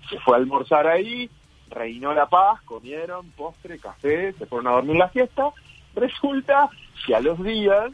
se 0.09 0.19
fue 0.21 0.35
a 0.35 0.39
almorzar 0.39 0.87
ahí, 0.87 1.31
reinó 1.71 2.15
la 2.15 2.27
paz, 2.27 2.61
comieron 2.63 3.31
postre, 3.33 3.79
café, 3.79 4.33
se 4.33 4.47
fueron 4.47 4.69
a 4.69 4.73
dormir 4.73 4.97
la 4.97 5.09
fiesta. 5.09 5.51
Resulta 5.95 6.69
que 7.07 7.15
a 7.15 7.21
los 7.21 7.43
días, 7.43 7.91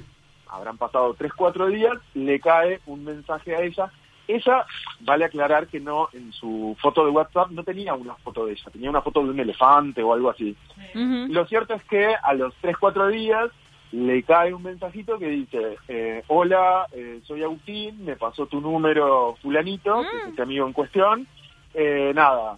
habrán 0.48 0.78
pasado 0.78 1.14
tres, 1.14 1.32
cuatro 1.34 1.66
días, 1.68 1.94
le 2.14 2.40
cae 2.40 2.80
un 2.86 3.04
mensaje 3.04 3.54
a 3.54 3.62
ella. 3.62 3.90
Ella, 4.28 4.64
vale 5.00 5.24
aclarar 5.24 5.66
que 5.66 5.80
no, 5.80 6.08
en 6.12 6.32
su 6.32 6.76
foto 6.80 7.04
de 7.04 7.10
WhatsApp 7.10 7.50
no 7.50 7.64
tenía 7.64 7.94
una 7.94 8.14
foto 8.14 8.46
de 8.46 8.52
ella, 8.52 8.70
tenía 8.72 8.90
una 8.90 9.02
foto 9.02 9.22
de 9.22 9.30
un 9.30 9.40
elefante 9.40 10.02
o 10.02 10.12
algo 10.12 10.30
así. 10.30 10.56
Lo 10.94 11.44
cierto 11.46 11.74
es 11.74 11.84
que 11.84 12.14
a 12.14 12.32
los 12.34 12.54
3, 12.60 12.76
4 12.78 13.08
días 13.08 13.50
le 13.92 14.22
cae 14.22 14.52
un 14.54 14.62
mensajito 14.62 15.18
que 15.18 15.28
dice, 15.28 15.76
eh, 15.88 16.22
hola, 16.28 16.86
eh, 16.92 17.20
soy 17.26 17.42
Agustín, 17.42 18.04
me 18.04 18.16
pasó 18.16 18.46
tu 18.46 18.60
número 18.60 19.36
fulanito, 19.42 20.00
que 20.02 20.16
es 20.18 20.28
este 20.30 20.42
amigo 20.42 20.66
en 20.66 20.72
cuestión, 20.72 21.26
eh, 21.74 22.12
nada, 22.14 22.56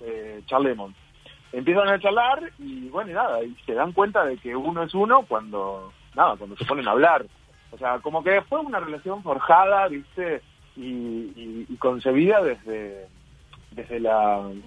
eh, 0.00 0.40
charlemos. 0.46 0.92
Empiezan 1.52 1.88
a 1.88 1.98
charlar 1.98 2.52
y 2.58 2.88
bueno, 2.88 3.10
y 3.10 3.14
nada, 3.14 3.42
y 3.42 3.56
se 3.64 3.72
dan 3.74 3.92
cuenta 3.92 4.24
de 4.24 4.36
que 4.38 4.54
uno 4.54 4.82
es 4.82 4.94
uno 4.94 5.22
cuando, 5.26 5.92
nada, 6.14 6.36
cuando 6.36 6.56
se 6.56 6.64
ponen 6.64 6.86
a 6.86 6.92
hablar. 6.92 7.24
O 7.72 7.78
sea, 7.78 7.98
como 7.98 8.22
que 8.22 8.40
fue 8.42 8.60
una 8.60 8.78
relación 8.80 9.22
forjada, 9.22 9.88
viste, 9.88 10.42
y, 10.76 10.82
y- 10.82 11.66
y 11.68 11.76
concebida 11.76 12.40
desde, 12.42 13.06
desde 13.72 14.00
la, 14.00 14.38
un, 14.38 14.62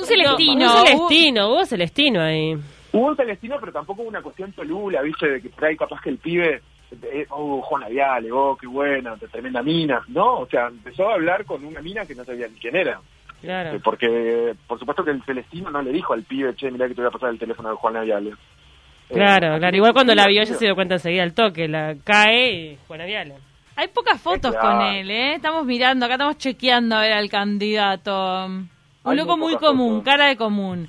un 0.00 0.04
celestino. 0.06 0.64
Un 0.80 0.86
celestino, 0.86 1.48
hubo 1.48 1.64
celestino 1.66 2.20
ahí. 2.22 2.56
Hubo 2.92 3.06
un 3.08 3.16
celestino, 3.16 3.56
pero 3.60 3.72
tampoco 3.72 4.02
hubo 4.02 4.08
una 4.08 4.22
cuestión 4.22 4.52
cholula, 4.54 5.02
¿viste? 5.02 5.28
De 5.28 5.42
que 5.42 5.48
por 5.50 5.64
ahí 5.66 5.76
capaz 5.76 6.00
que 6.00 6.10
el 6.10 6.18
pibe, 6.18 6.62
eh, 7.02 7.26
oh, 7.30 7.60
Juana 7.62 7.88
Viale, 7.88 8.32
oh, 8.32 8.56
qué 8.58 8.66
buena, 8.66 9.16
tremenda 9.30 9.62
mina. 9.62 10.02
No, 10.08 10.38
o 10.40 10.46
sea, 10.46 10.68
empezó 10.68 11.08
a 11.10 11.14
hablar 11.14 11.44
con 11.44 11.64
una 11.64 11.80
mina 11.82 12.06
que 12.06 12.14
no 12.14 12.24
sabía 12.24 12.48
ni 12.48 12.54
quién 12.58 12.76
era. 12.76 12.92
Eh, 12.92 13.40
Claro. 13.42 13.78
Porque, 13.84 14.54
por 14.66 14.78
supuesto 14.80 15.04
que 15.04 15.12
el 15.12 15.22
celestino 15.22 15.70
no 15.70 15.80
le 15.80 15.92
dijo 15.92 16.12
al 16.12 16.24
pibe, 16.24 16.54
che, 16.56 16.70
mirá 16.72 16.88
que 16.88 16.94
te 16.94 17.02
voy 17.02 17.08
a 17.08 17.12
pasar 17.12 17.28
el 17.30 17.38
teléfono 17.38 17.68
de 17.70 17.76
Juana 17.76 18.00
Viale. 18.00 18.30
Eh, 18.30 19.14
Claro, 19.14 19.58
claro. 19.58 19.76
Igual 19.76 19.92
cuando 19.92 20.12
la 20.14 20.24
sí, 20.24 20.30
vio 20.30 20.42
sí, 20.44 20.48
ella 20.50 20.58
se 20.58 20.64
dio 20.64 20.74
cuenta 20.74 20.94
enseguida 20.94 21.22
al 21.22 21.34
toque. 21.34 21.68
La 21.68 21.94
cae 22.02 22.50
y 22.72 22.78
Juana 22.88 23.04
Viale. 23.04 23.34
Hay 23.76 23.86
pocas 23.88 24.20
fotos 24.20 24.50
Claro. 24.56 24.78
con 24.78 24.86
él, 24.88 25.08
¿eh? 25.10 25.34
Estamos 25.34 25.64
mirando, 25.64 26.04
acá 26.06 26.14
estamos 26.14 26.36
chequeando 26.38 26.96
a 26.96 27.02
ver 27.02 27.12
al 27.12 27.28
candidato. 27.30 28.46
Un 28.46 28.68
Hay 29.04 29.16
loco 29.16 29.36
muy 29.36 29.54
común, 29.56 29.98
fotos. 30.00 30.04
cara 30.04 30.26
de 30.26 30.36
común. 30.36 30.88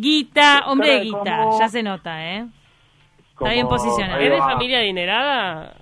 Guita, 0.00 0.64
hombre 0.66 0.90
de 0.94 1.00
guita, 1.00 1.44
ya 1.58 1.68
se 1.68 1.82
nota, 1.82 2.24
¿eh? 2.34 2.46
como- 3.34 3.50
bien 3.50 3.68
posicionado. 3.68 4.20
¿Es 4.20 4.30
de 4.30 4.38
familia 4.38 4.78
adinerada, 4.78 5.74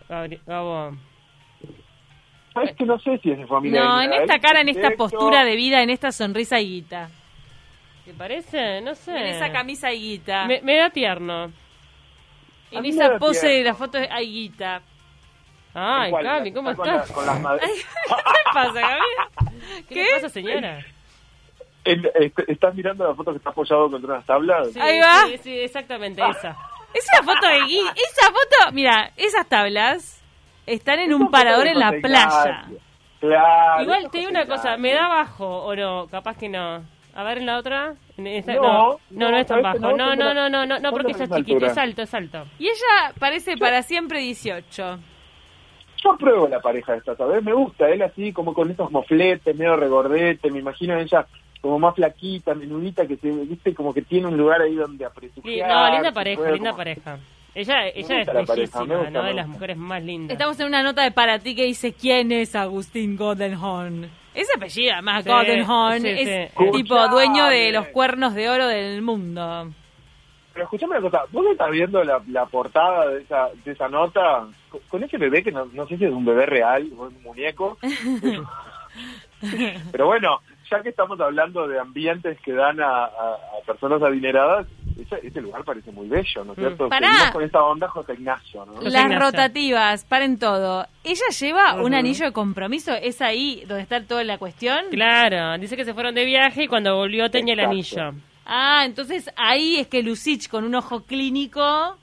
Gabo? 0.47 0.93
Es 2.63 2.77
que 2.77 2.85
no 2.85 2.99
sé 2.99 3.19
si 3.19 3.31
es 3.31 3.39
de 3.39 3.47
familia. 3.47 3.83
No, 3.83 4.01
en 4.03 4.13
esta 4.13 4.39
cara, 4.39 4.61
en 4.61 4.69
esta 4.69 4.91
postura 4.91 5.45
de 5.45 5.57
vida, 5.57 5.83
en 5.83 5.91
esta 5.91 6.13
sonrisa 6.13 6.61
y 6.61 6.67
guita. 6.69 7.09
¿Te 8.05 8.13
parece? 8.15 8.81
No 8.83 8.95
sé. 8.95 9.17
En 9.17 9.27
esa 9.37 9.51
camisa 9.53 9.93
y 9.93 10.01
guita. 10.01 10.45
Me, 10.47 10.61
me 10.61 10.77
da 10.77 10.91
tierno. 10.91 11.45
A 11.45 11.51
En 12.73 12.85
esa 12.85 13.17
pose 13.19 13.41
tierno. 13.41 13.59
de 13.59 13.65
la 13.65 13.75
foto 13.75 13.99
hay 14.11 14.27
guita. 14.31 14.83
Ay. 15.75 16.13
Cami, 16.13 16.53
¿cómo 16.53 16.71
Está 16.73 16.83
con 16.83 16.95
estás? 16.95 17.09
la- 17.09 17.15
con 17.15 17.27
las. 17.27 17.61
¿Qué 17.63 18.51
pasa, 18.53 18.73
Gaby? 18.81 19.55
¿Qué, 19.89 19.95
¿Qué? 19.95 20.03
le 20.05 20.11
pasa, 20.15 20.29
señora? 20.29 20.85
En- 21.85 22.09
est- 22.15 22.39
¿Estás 22.49 22.75
mirando 22.75 23.07
la 23.09 23.15
foto 23.15 23.33
que 23.33 23.39
está 23.39 23.51
apoyado 23.51 23.91
contra 23.91 24.15
unas 24.15 24.25
tablas? 24.27 24.71
Sí, 24.73 24.81
Ahí 24.81 25.01
va. 25.01 25.27
Sí, 25.27 25.39
sí, 25.39 25.59
exactamente 25.61 26.23
esa. 26.31 26.57
Es 26.95 27.07
una 27.13 27.33
foto 27.35 27.47
de 27.49 27.61
guita. 27.67 27.93
Esa 27.97 28.27
foto, 28.27 28.73
mira, 28.73 29.11
esas 29.17 29.49
tablas 29.49 30.23
están 30.67 30.99
en 31.01 31.15
un 31.15 31.23
Esa 31.23 31.31
parador 31.31 31.65
de 31.65 31.71
en 31.71 31.79
la 31.79 31.91
playa. 31.91 32.65
Claro. 33.21 33.83
Igual 33.83 34.01
esa 34.01 34.11
te 34.11 34.19
digo 34.19 34.31
una 34.31 34.47
cosa. 34.47 34.77
¿me 34.77 34.93
da 34.93 35.09
bajo 35.09 35.47
o 35.65 35.75
no? 35.77 36.07
Capaz 36.09 36.37
que 36.37 36.49
no. 36.49 36.85
A 37.15 37.25
ver 37.25 37.39
en 37.39 37.47
la 37.47 37.59
otra. 37.59 37.95
En 38.17 38.27
esta- 38.27 38.55
No, 38.55 38.63
no, 38.63 38.99
no, 39.11 39.31
no, 39.31 39.37
es 39.39 39.47
tan 39.47 39.59
que 39.59 39.63
bajo. 39.63 39.79
no, 39.79 39.97
No, 39.97 40.17
no, 40.17 40.29
de 40.29 40.35
no, 40.35 40.49
no, 40.49 40.67
no, 40.67 40.79
no, 40.79 40.91
porque 40.91 41.13
de 41.13 41.19
ella 41.19 41.27
la 41.31 41.37
es 41.37 41.45
chiquita, 41.45 41.67
es 41.67 41.79
alto, 41.79 42.03
es 42.03 42.15
alto. 42.15 42.45
Y 42.59 42.69
ella 42.69 43.13
parece 43.19 43.57
para 43.57 43.83
siempre 43.83 44.21
18. 44.21 44.99
Yo 46.05 46.11
apruebo 46.13 46.49
la 46.49 46.61
pareja 46.61 46.95
esta, 46.97 47.15
¿sabes? 47.17 47.43
Me 47.45 47.53
gusta, 47.53 47.89
él 47.89 48.03
así 48.03 48.33
como 48.33 48.53
con 48.55 48.71
esos 48.71 48.91
mofletes, 48.91 49.55
medio 49.57 49.77
regordete, 49.77 50.51
me 50.51 50.59
imagino 50.59 50.99
ella 50.99 51.27
como 51.63 51.79
más 51.79 51.95
flaquita, 51.95 52.55
menudita, 52.55 53.07
que 53.07 53.17
se, 53.17 53.31
viste, 53.31 53.73
como 53.75 53.95
que 53.95 54.03
tiene 54.03 54.27
un 54.27 54.37
lugar 54.37 54.61
ahí 54.61 54.75
donde 54.75 54.99
Sí, 54.99 55.05
apresujar. 55.05 55.69
no, 55.69 55.93
linda 55.95 56.13
pareja, 56.13 56.39
puede 56.41 56.53
linda 56.53 56.71
como- 56.71 56.77
pareja. 56.79 57.19
Ella, 57.55 57.87
ella 57.89 58.21
es 58.23 58.27
bellísima, 58.49 58.81
gusta, 58.97 59.11
¿no? 59.11 59.23
De 59.25 59.35
las 59.35 59.47
mujeres 59.47 59.77
más 59.77 60.03
lindas. 60.03 60.33
Estamos 60.33 60.59
en 60.59 60.67
una 60.67 60.83
nota 60.83 61.03
de 61.03 61.11
para 61.11 61.39
ti 61.39 61.55
que 61.55 61.65
dice 61.67 61.93
¿Quién 61.93 62.33
es 62.33 62.55
Agustín 62.57 63.15
Goldenhorn? 63.17 64.11
Ese 64.35 64.55
apellido, 64.57 64.95
además, 64.95 65.23
Sí, 65.25 65.31
Goldenhorn, 65.31 66.01
sí, 66.01 66.09
es 66.09 66.51
sí. 66.51 66.55
tipo 66.57 66.97
Escuchame. 66.97 67.09
dueño 67.11 67.47
de 67.49 67.73
los 67.73 67.89
cuernos 67.89 68.35
de 68.35 68.49
oro 68.49 68.67
del 68.69 69.03
mundo. 69.03 69.71
Pero 70.55 70.65
escuchame 70.65 70.93
una 70.99 71.03
cosa, 71.11 71.25
¿vos 71.31 71.45
estás 71.53 71.71
viendo 71.71 72.03
la, 72.03 72.23
la 72.29 72.47
portada 72.47 73.07
de 73.09 73.21
esa, 73.23 73.49
de 73.65 73.73
esa 73.73 73.89
nota? 73.89 74.47
Con, 74.71 74.81
con 74.89 75.03
ese 75.05 75.19
bebé 75.19 75.43
que 75.43 75.53
no, 75.53 75.67
no 75.67 75.87
sé 75.87 75.99
si 75.99 76.07
es 76.07 76.11
un 76.11 76.25
bebé 76.25 76.47
real 76.47 76.89
o 76.97 77.07
es 77.09 77.15
un 77.15 77.23
muñeco. 77.23 77.77
Pero 79.93 80.07
bueno, 80.07 80.41
ya 80.73 80.83
que 80.83 80.89
estamos 80.89 81.21
hablando 81.21 81.69
de 81.69 81.79
ambientes 81.79 82.39
que 82.41 82.53
dan 82.53 82.81
a, 82.81 83.05
a- 83.05 83.09
a 83.09 83.67
personas 83.67 84.03
adineradas, 84.03 84.67
ese, 85.01 85.27
ese 85.27 85.41
lugar 85.41 85.65
parece 85.65 85.91
muy 85.93 86.09
bello, 86.09 86.45
¿no 86.45 86.53
es 86.53 86.59
Mm. 86.59 86.61
cierto? 86.63 86.89
Pará. 86.89 87.09
Seguimos 87.13 87.31
con 87.33 87.43
esta 87.45 87.63
onda 87.65 87.89
José 87.89 88.15
Ignacio, 88.15 88.65
Las 88.83 88.85
Ignacio. 89.05 89.19
rotativas, 89.21 90.05
paren 90.05 90.39
todo. 90.39 90.87
¿Ella 91.05 91.25
lleva 91.39 91.75
un 91.83 91.95
anillo 91.95 92.27
de 92.27 92.33
compromiso? 92.33 92.93
¿Es 92.93 93.21
ahí 93.23 93.63
donde 93.67 93.83
está 93.83 94.03
toda 94.05 94.25
la 94.25 94.39
cuestión? 94.39 94.87
Claro, 94.91 95.59
dice 95.59 95.77
que 95.77 95.85
se 95.85 95.95
fueron 95.95 96.15
de 96.15 96.25
viaje 96.25 96.65
y 96.65 96.69
cuando 96.69 96.95
volvió 96.97 97.31
tenía 97.31 97.55
el 97.55 97.61
anillo. 97.61 98.13
Ah, 98.47 98.83
entonces 98.85 99.31
ahí 99.37 99.77
es 99.79 99.87
que 99.87 100.03
Lucich, 100.03 100.49
con 100.49 100.65
un 100.65 100.75
ojo 100.75 101.05
clínico, 101.05 101.97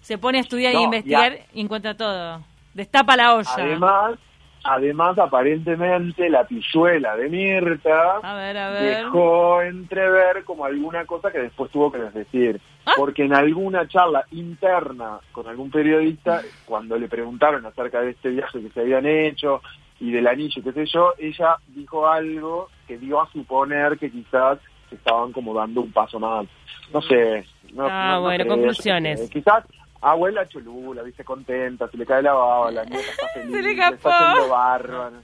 se 0.00 0.18
pone 0.18 0.38
a 0.38 0.40
estudiar 0.40 0.72
y 0.72 0.76
No, 0.76 0.82
investigar 0.84 1.36
ya. 1.38 1.44
y 1.54 1.60
encuentra 1.60 1.96
todo. 1.96 2.42
Destapa 2.74 3.16
la 3.16 3.34
olla. 3.36 3.50
Además, 3.56 4.18
además 4.64 5.18
aparentemente 5.18 6.28
la 6.30 6.44
pilluela 6.44 7.16
de 7.16 7.28
Mirta 7.28 8.18
a 8.22 8.34
ver, 8.34 8.56
a 8.56 8.70
ver. 8.70 8.96
dejó 9.04 9.62
entrever 9.62 10.44
como 10.44 10.64
alguna 10.64 11.04
cosa 11.04 11.30
que 11.30 11.38
después 11.40 11.70
tuvo 11.70 11.90
que 11.90 11.98
desdecir. 11.98 12.60
Ah. 12.84 12.92
Porque 12.96 13.24
en 13.24 13.34
alguna 13.34 13.86
charla 13.86 14.24
interna 14.32 15.18
con 15.32 15.46
algún 15.46 15.70
periodista, 15.70 16.42
cuando 16.64 16.98
le 16.98 17.08
preguntaron 17.08 17.64
acerca 17.66 18.00
de 18.00 18.10
este 18.10 18.30
viaje 18.30 18.60
que 18.60 18.70
se 18.70 18.80
habían 18.80 19.06
hecho 19.06 19.60
y 20.00 20.10
del 20.10 20.26
anillo, 20.26 20.62
qué 20.62 20.72
sé 20.72 20.86
yo, 20.86 21.12
ella 21.18 21.56
dijo 21.68 22.08
algo 22.08 22.68
que 22.88 22.98
dio 22.98 23.20
a 23.20 23.30
suponer 23.30 23.98
que 23.98 24.10
quizás 24.10 24.58
estaban 24.90 25.32
como 25.32 25.54
dando 25.54 25.80
un 25.80 25.92
paso 25.92 26.18
más. 26.18 26.46
No 26.92 27.00
sé. 27.02 27.44
No, 27.72 27.86
Ah, 27.88 28.06
no- 28.08 28.14
no 28.16 28.22
bueno, 28.22 28.44
creo, 28.44 28.56
conclusiones. 28.56 29.30
Quizás 29.30 29.64
abuela 30.02 30.46
cholula, 30.48 31.02
viste, 31.02 31.24
contenta, 31.24 31.88
se 31.88 31.96
le 31.96 32.04
cae 32.04 32.22
la 32.22 32.32
baba, 32.34 32.70
la 32.70 32.84
nieta 32.86 33.10
está 33.10 33.28
feliz, 33.34 33.50
le 33.52 33.70
está 33.72 33.88
escapó. 33.88 34.10
haciendo 34.10 34.48
bárbaro. 34.50 35.16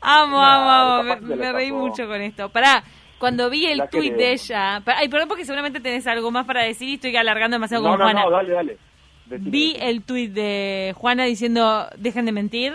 Amo, 0.00 0.40
amo, 0.42 0.70
amo. 0.70 1.02
Me, 1.02 1.14
se 1.20 1.26
le 1.26 1.36
me 1.36 1.52
reí 1.52 1.72
mucho 1.72 2.06
con 2.06 2.20
esto. 2.20 2.48
Pará, 2.50 2.82
cuando 3.18 3.48
vi 3.48 3.66
el 3.66 3.88
tuit 3.88 4.14
de 4.14 4.32
ella... 4.32 4.82
Ay, 4.84 5.08
perdón 5.08 5.28
porque 5.28 5.44
seguramente 5.46 5.80
tenés 5.80 6.06
algo 6.06 6.30
más 6.30 6.44
para 6.46 6.62
decir 6.62 6.88
y 6.88 6.94
estoy 6.94 7.16
alargando 7.16 7.54
demasiado 7.54 7.82
No, 7.84 7.90
con 7.90 7.98
no, 8.00 8.04
Juana. 8.04 8.22
no, 8.24 8.30
dale, 8.30 8.52
dale. 8.52 8.78
Decime, 9.26 9.50
Vi 9.50 9.76
el 9.80 10.02
tuit 10.02 10.32
de 10.32 10.92
Juana 10.96 11.24
diciendo, 11.24 11.88
dejen 11.96 12.26
de 12.26 12.32
mentir. 12.32 12.74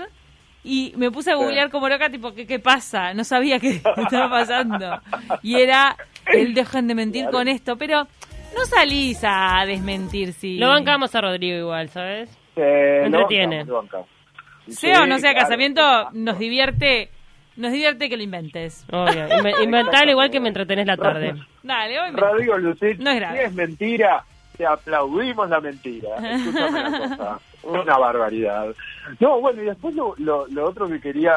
Y 0.64 0.94
me 0.96 1.10
puse 1.10 1.32
a 1.32 1.36
googlear 1.36 1.72
como 1.72 1.90
loca, 1.90 2.10
tipo, 2.10 2.34
¿qué, 2.34 2.46
qué 2.46 2.60
pasa? 2.60 3.14
No 3.14 3.24
sabía 3.24 3.60
qué 3.60 3.70
estaba 3.98 4.30
pasando. 4.30 5.00
Y 5.44 5.56
era, 5.62 5.96
el 6.26 6.54
dejen 6.54 6.88
de 6.88 6.96
mentir 6.96 7.30
con 7.30 7.48
esto, 7.48 7.78
pero 7.78 8.08
no 8.56 8.66
salís 8.66 9.20
a 9.24 9.64
desmentir 9.66 10.34
si... 10.34 10.58
Lo 10.58 10.70
bancamos 10.70 11.14
a 11.16 11.22
Rodrigo 11.22 11.58
igual, 11.58 11.90
¿sabes? 11.90 12.30
Eh, 12.56 13.00
lo 13.02 13.06
Entretiene. 13.06 13.64
bancamos, 13.64 13.68
lo 13.68 13.76
bancamos. 13.82 14.08
Sea 14.70 15.02
o 15.04 15.06
no 15.08 15.18
sea 15.20 15.32
claro. 15.32 15.46
casamiento, 15.48 16.10
nos 16.14 16.38
divierte, 16.40 17.10
nos 17.56 17.72
divierte 17.72 18.10
que 18.10 18.18
lo 18.18 18.24
inventes. 18.24 18.86
Obvio. 18.92 19.28
Inve- 19.28 19.56
Inventalo 19.64 20.12
igual 20.12 20.30
que 20.32 20.40
me 20.40 20.50
entretenés 20.50 20.86
la 20.86 20.98
tarde. 20.98 21.34
Dale, 21.64 21.98
a 22.00 22.08
inventar. 22.08 22.32
Rodrigo 22.34 22.58
Lucich, 22.58 22.98
No 23.00 23.10
es 23.10 23.16
grave. 23.20 23.40
si 23.40 23.44
es 23.46 23.54
mentira, 23.54 24.24
te 24.58 24.66
aplaudimos 24.66 25.50
la 25.50 25.60
mentira. 25.62 26.10
Escúchame 26.32 26.80
una 26.90 27.18
cosa, 27.18 27.40
una 27.64 27.98
barbaridad. 27.98 28.68
No, 29.20 29.40
bueno, 29.42 29.62
y 29.62 29.66
después 29.66 29.96
lo, 29.96 30.14
lo, 30.18 30.48
lo 30.48 30.66
otro 30.70 30.88
que 30.88 31.00
quería 31.02 31.34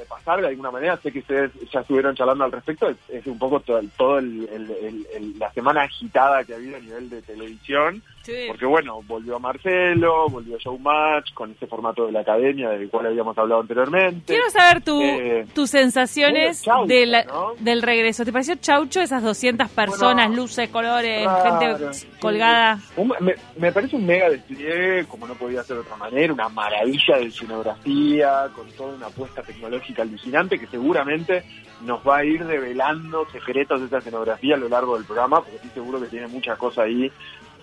repasar 0.00 0.40
de 0.40 0.48
alguna 0.48 0.70
manera, 0.70 0.96
sé 1.02 1.12
que 1.12 1.20
ustedes 1.20 1.52
ya 1.72 1.80
estuvieron 1.80 2.14
charlando 2.14 2.44
al 2.44 2.52
respecto, 2.52 2.88
es, 2.88 2.96
es 3.08 3.26
un 3.26 3.38
poco 3.38 3.60
todo, 3.60 3.80
todo 3.96 4.18
el- 4.18 4.48
el- 4.48 5.06
el- 5.14 5.38
la 5.38 5.52
semana 5.52 5.82
agitada 5.82 6.44
que 6.44 6.52
ha 6.54 6.56
habido 6.56 6.76
a 6.76 6.80
nivel 6.80 7.10
de 7.10 7.22
televisión, 7.22 8.02
Sí. 8.22 8.32
porque 8.48 8.66
bueno, 8.66 9.02
volvió 9.06 9.38
Marcelo, 9.40 10.28
volvió 10.28 10.58
Showmatch 10.58 11.32
con 11.32 11.52
ese 11.52 11.66
formato 11.66 12.04
de 12.06 12.12
la 12.12 12.20
academia 12.20 12.68
del 12.68 12.90
cual 12.90 13.06
habíamos 13.06 13.36
hablado 13.38 13.62
anteriormente. 13.62 14.34
Quiero 14.34 14.50
saber 14.50 14.82
tu, 14.82 15.00
Eh, 15.00 15.46
tus 15.54 15.70
sensaciones 15.70 16.60
medio 16.60 16.74
chaucha, 16.76 16.94
de 16.94 17.06
la- 17.06 17.24
¿no? 17.24 17.54
del 17.58 17.80
regreso. 17.82 18.24
¿Te 18.24 18.32
pareció 18.32 18.56
chaucho 18.56 19.00
esas 19.00 19.22
200 19.22 19.68
personas, 19.70 20.26
Bueno, 20.28 20.42
luces, 20.42 20.68
colores, 20.68 21.22
Claro, 21.22 21.78
gente 21.78 21.94
sí. 21.94 22.08
colgada? 22.20 22.78
Un- 22.96 23.14
me, 23.20 23.34
me 23.56 23.72
parece 23.72 23.96
un 23.96 24.04
mega 24.06 24.28
despliegue, 24.28 25.06
como 25.06 25.26
no 25.26 25.34
podía 25.34 25.62
ser 25.62 25.76
de 25.76 25.82
otra 25.82 25.96
manera, 25.96 26.32
una 26.32 26.48
maravilla 26.50 27.16
de 27.16 27.24
escenografía, 27.26 28.48
con 28.54 28.70
toda 28.72 28.94
una 28.96 29.06
apuesta 29.06 29.42
tecnológica 29.42 30.02
alucinante 30.02 30.58
que 30.58 30.66
seguramente 30.66 31.42
nos 31.86 32.06
va 32.06 32.18
a 32.18 32.24
ir 32.24 32.44
revelando 32.44 33.26
secretos 33.30 33.80
de 33.80 33.86
esa 33.86 33.98
escenografía 33.98 34.54
a 34.54 34.58
lo 34.58 34.68
largo 34.68 34.96
del 34.96 35.06
programa, 35.06 35.38
porque 35.40 35.56
estoy 35.56 35.70
seguro 35.70 35.98
que 36.00 36.08
tiene 36.08 36.26
muchas 36.28 36.58
cosas 36.58 36.84
ahí 36.84 37.10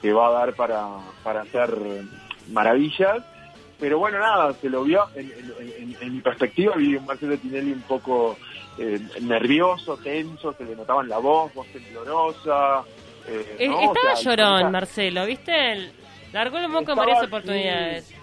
que 0.01 0.13
va 0.13 0.27
a 0.27 0.31
dar 0.31 0.53
para, 0.55 0.85
para 1.23 1.41
hacer 1.41 1.69
maravillas. 2.51 3.23
Pero 3.79 3.99
bueno, 3.99 4.17
nada, 4.19 4.53
se 4.53 4.69
lo 4.69 4.83
vio, 4.83 5.05
en, 5.15 5.31
en- 5.31 5.53
en- 5.91 5.97
en 6.01 6.13
mi 6.15 6.21
perspectiva, 6.21 6.75
vi 6.75 6.95
un 6.95 7.05
Marcelo 7.05 7.37
Tinelli 7.37 7.73
un 7.73 7.81
poco 7.83 8.35
eh, 8.79 8.99
nervioso, 9.21 9.97
tenso, 9.97 10.53
se 10.53 10.63
le 10.65 10.75
notaba 10.75 11.03
en 11.03 11.09
la 11.09 11.17
voz, 11.19 11.53
voz 11.53 11.67
temblorosa. 11.67 12.83
eh. 13.27 13.69
O 13.69 13.93
Estaba 13.93 14.15
sea, 14.15 14.35
llorón, 14.35 14.71
Marcelo, 14.71 15.25
¿viste? 15.25 15.73
El- 15.73 15.91
Largó 16.33 16.57
el 16.57 16.67
moco 16.69 16.91
en 16.91 16.97
varias 16.97 17.19
sí. 17.19 17.25
oportunidades. 17.27 18.13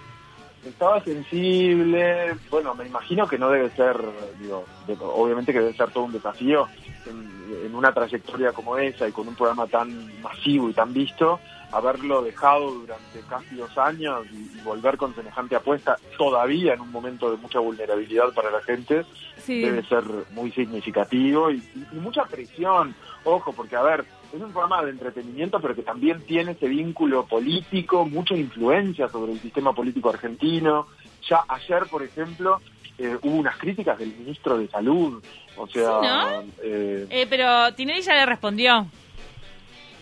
estaba 0.66 1.02
sensible, 1.04 2.35
bueno, 2.50 2.75
me 2.75 2.87
imagino 2.87 3.26
que 3.28 3.38
no 3.38 3.50
debe 3.50 3.71
ser, 3.71 3.97
digo, 4.38 4.64
de- 4.87 4.97
obviamente 5.00 5.52
que 5.52 5.61
debe 5.61 5.73
ser 5.75 5.90
todo 5.90 6.04
un 6.04 6.12
desafío 6.12 6.69
en, 7.07 7.66
en 7.66 7.75
una 7.75 7.93
trayectoria 7.93 8.52
como 8.52 8.76
esa 8.78 9.07
y 9.09 9.12
con 9.12 9.28
un 9.28 9.35
programa 9.35 9.66
tan 9.66 10.21
masivo 10.23 10.69
y 10.71 10.73
tan 10.73 10.93
visto, 10.93 11.38
haberlo 11.73 12.23
dejado 12.23 12.71
durante 12.71 13.21
casi 13.28 13.54
dos 13.56 13.76
años 13.78 14.26
y, 14.33 14.59
y 14.59 14.61
volver 14.62 14.97
con 14.97 15.14
semejante 15.14 15.56
apuesta 15.56 15.97
todavía 16.18 16.75
en 16.75 16.80
un 16.80 16.90
momento 16.92 17.30
de 17.30 17.37
mucha 17.37 17.59
vulnerabilidad 17.59 18.33
para 18.35 18.50
la 18.50 18.61
gente, 18.62 19.04
Sí. 19.38 19.61
debe 19.61 19.83
ser 19.87 20.04
muy 20.30 20.50
significativo 20.52 21.50
y, 21.50 21.56
y- 21.56 21.87
y 21.92 21.97
mucha 21.97 22.25
presión. 22.25 22.94
Ojo, 23.25 23.52
porque 23.52 23.76
a 23.76 23.83
ver, 23.83 24.04
es 24.35 24.40
un 24.40 24.52
programa 24.52 24.83
de 24.85 24.90
entretenimiento, 24.90 25.61
pero 25.61 25.75
que 25.75 25.83
también 25.83 26.21
tiene 26.26 26.52
ese 26.52 26.66
vínculo 26.68 27.26
político, 27.26 28.04
mucha 28.06 28.35
influencia 28.37 29.09
sobre 29.09 29.33
el 29.33 29.40
sistema 29.40 29.73
político 29.73 30.11
argentino. 30.11 30.87
Ya 31.28 31.44
ayer, 31.49 31.85
por 31.90 32.02
ejemplo, 32.02 32.61
eh, 32.99 33.16
hubo 33.23 33.37
unas 33.37 33.56
críticas 33.59 33.99
del 33.99 34.14
ministro 34.14 34.56
de 34.59 34.68
Salud. 34.68 35.23
O 35.56 35.66
sea, 35.66 36.00
Sí, 36.00 36.06
¿no? 36.06 36.52
eh, 36.62 37.06
Eh, 37.11 37.26
pero 37.28 37.73
Tinelli 37.75 38.02
ya 38.02 38.14
le 38.14 38.26
respondió 38.26 38.87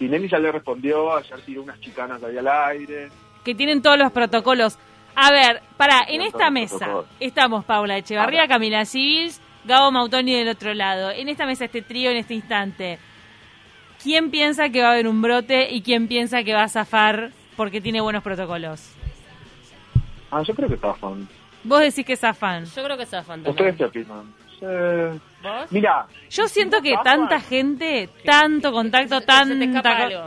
Tinelli 0.03 0.29
ya 0.29 0.39
le 0.41 0.51
respondió, 0.51 1.17
ayer 1.17 1.41
tiró 1.43 1.63
unas 1.63 1.79
chicanas 1.81 2.21
ahí 2.25 2.37
al 2.37 2.49
aire. 2.49 3.09
que 3.45 3.55
tienen 3.55 3.81
todos 3.83 3.97
los 3.97 4.11
protocolos. 4.11 4.77
A 5.15 5.31
ver, 5.31 5.63
para, 5.77 6.01
en 6.09 6.23
esta 6.23 6.51
mesa 6.51 6.77
protocolos. 6.79 7.07
estamos 7.21 7.65
Paula 7.65 7.99
Echevarría, 7.99 8.41
Ahora. 8.41 8.53
Camila 8.55 8.85
Civils, 8.85 9.41
Gabo 9.65 9.93
Mautoni 9.93 10.35
del 10.35 10.49
otro 10.49 10.75
lado. 10.75 11.13
En 11.13 11.29
esta 11.29 11.47
mesa, 11.47 11.67
este 11.67 11.83
trío 11.83 12.11
en 12.11 12.17
este 12.17 12.35
instante. 12.35 12.99
¿Quién 14.03 14.33
piensa 14.33 14.71
que 14.71 14.83
va 14.83 14.89
a 14.89 14.93
haber 14.95 15.07
un 15.07 15.23
brote 15.23 15.73
y 15.73 15.83
quién 15.83 16.09
piensa 16.09 16.43
que 16.43 16.53
va 16.53 16.65
a 16.65 16.69
zafar 16.69 17.31
porque 17.57 17.81
tiene 17.81 18.01
buenos 18.01 18.25
protocolos? 18.25 18.93
Ah, 20.33 20.43
yo 20.43 20.53
creo 20.53 20.69
que 20.69 20.79
zafan. 20.79 21.29
Vos 21.63 21.79
decís 21.81 22.05
que 22.05 22.17
zafan. 22.17 22.65
Yo 22.65 22.83
creo 22.83 22.97
que 22.99 23.07
zafan 23.07 23.39
¿Ustedes 23.47 23.57
también. 23.57 23.77
qué 23.77 23.85
opinan? 23.85 24.35
¿Vos? 25.43 25.73
Mira, 25.73 26.07
Yo 26.31 26.47
siento 26.49 26.81
que 26.83 26.95
tanta 27.03 27.41
gente, 27.41 28.09
tanto 28.25 28.73
contacto, 28.73 29.17
se 29.17 29.21
te 29.21 29.27
tanta... 29.27 29.97
algo. 29.97 30.27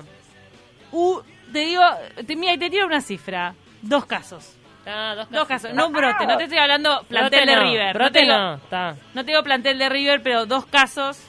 Uh, 0.91 1.19
te 1.51 1.59
digo, 1.59 1.81
te, 2.25 2.35
mira, 2.35 2.53
y 2.53 2.57
te 2.57 2.69
tiro 2.69 2.85
una 2.85 3.01
cifra. 3.01 3.53
Dos 3.81 4.05
casos. 4.05 4.55
Ah, 4.87 5.13
dos, 5.15 5.29
Dos 5.31 5.47
casitos. 5.47 5.71
casos, 5.71 5.73
no 5.73 5.87
un 5.87 5.93
brote. 5.93 6.27
No 6.27 6.37
te 6.37 6.43
estoy 6.43 6.59
hablando 6.59 7.03
plantel 7.07 7.39
Brote 7.45 7.51
de 7.51 7.55
no, 7.55 7.63
River. 7.63 7.87
no, 7.87 7.93
Brote 7.99 8.11
te 8.11 8.21
digo, 8.25 8.33
no, 8.37 8.53
está. 8.55 8.95
no 9.13 9.25
te 9.25 9.31
digo 9.31 9.43
plantel 9.43 9.77
de 9.79 9.89
River, 9.89 10.21
pero 10.21 10.45
dos 10.45 10.65
casos. 10.67 11.19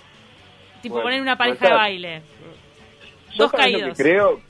Tipo 0.82 0.94
Bueno, 0.96 1.06
poner 1.06 1.22
una 1.22 1.36
pareja 1.36 1.66
de 1.68 1.72
baile. 1.74 2.22
Yo 3.34 3.44
Dos 3.44 3.52
caídos. 3.52 3.96
que 3.96 4.02
creo 4.02 4.40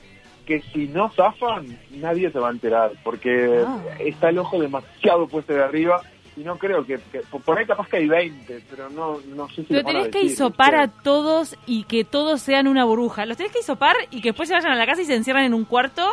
que 0.45 0.61
si 0.73 0.87
no 0.87 1.09
zafan, 1.09 1.77
nadie 1.91 2.31
se 2.31 2.39
va 2.39 2.49
a 2.49 2.51
enterar, 2.51 2.91
porque 3.03 3.63
Ah. 3.65 3.79
está 3.99 4.29
el 4.29 4.39
ojo 4.39 4.59
demasiado 4.59 5.27
puesto 5.27 5.53
de 5.53 5.63
arriba 5.63 6.01
y 6.37 6.43
no 6.43 6.57
creo 6.57 6.85
que, 6.85 6.99
que- 7.11 7.21
por 7.43 7.57
ahí 7.57 7.65
capaz 7.65 7.87
que 7.89 7.97
hay 7.97 8.07
20, 8.07 8.61
pero 8.69 8.89
no, 8.89 9.19
no 9.35 9.49
sé 9.49 9.65
si 9.65 9.73
lo 9.73 9.81
van 9.83 9.87
a 9.87 9.99
tenés 9.99 10.07
que 10.13 10.19
decir, 10.19 10.31
hisopar 10.31 10.75
a 10.75 10.87
todos 10.87 11.57
y 11.65 11.83
que 11.85 12.03
todos 12.03 12.41
sean 12.41 12.67
una 12.67 12.85
burbuja. 12.85 13.25
Los 13.25 13.37
tenés 13.37 13.51
que 13.51 13.59
hisopar 13.59 13.95
y 14.11 14.21
que 14.21 14.29
después 14.29 14.47
se 14.47 14.55
vayan 14.55 14.71
a 14.71 14.75
la 14.75 14.85
casa 14.85 15.01
y 15.01 15.05
se 15.05 15.15
encierran 15.15 15.43
en 15.45 15.53
un 15.53 15.65
cuarto 15.65 16.07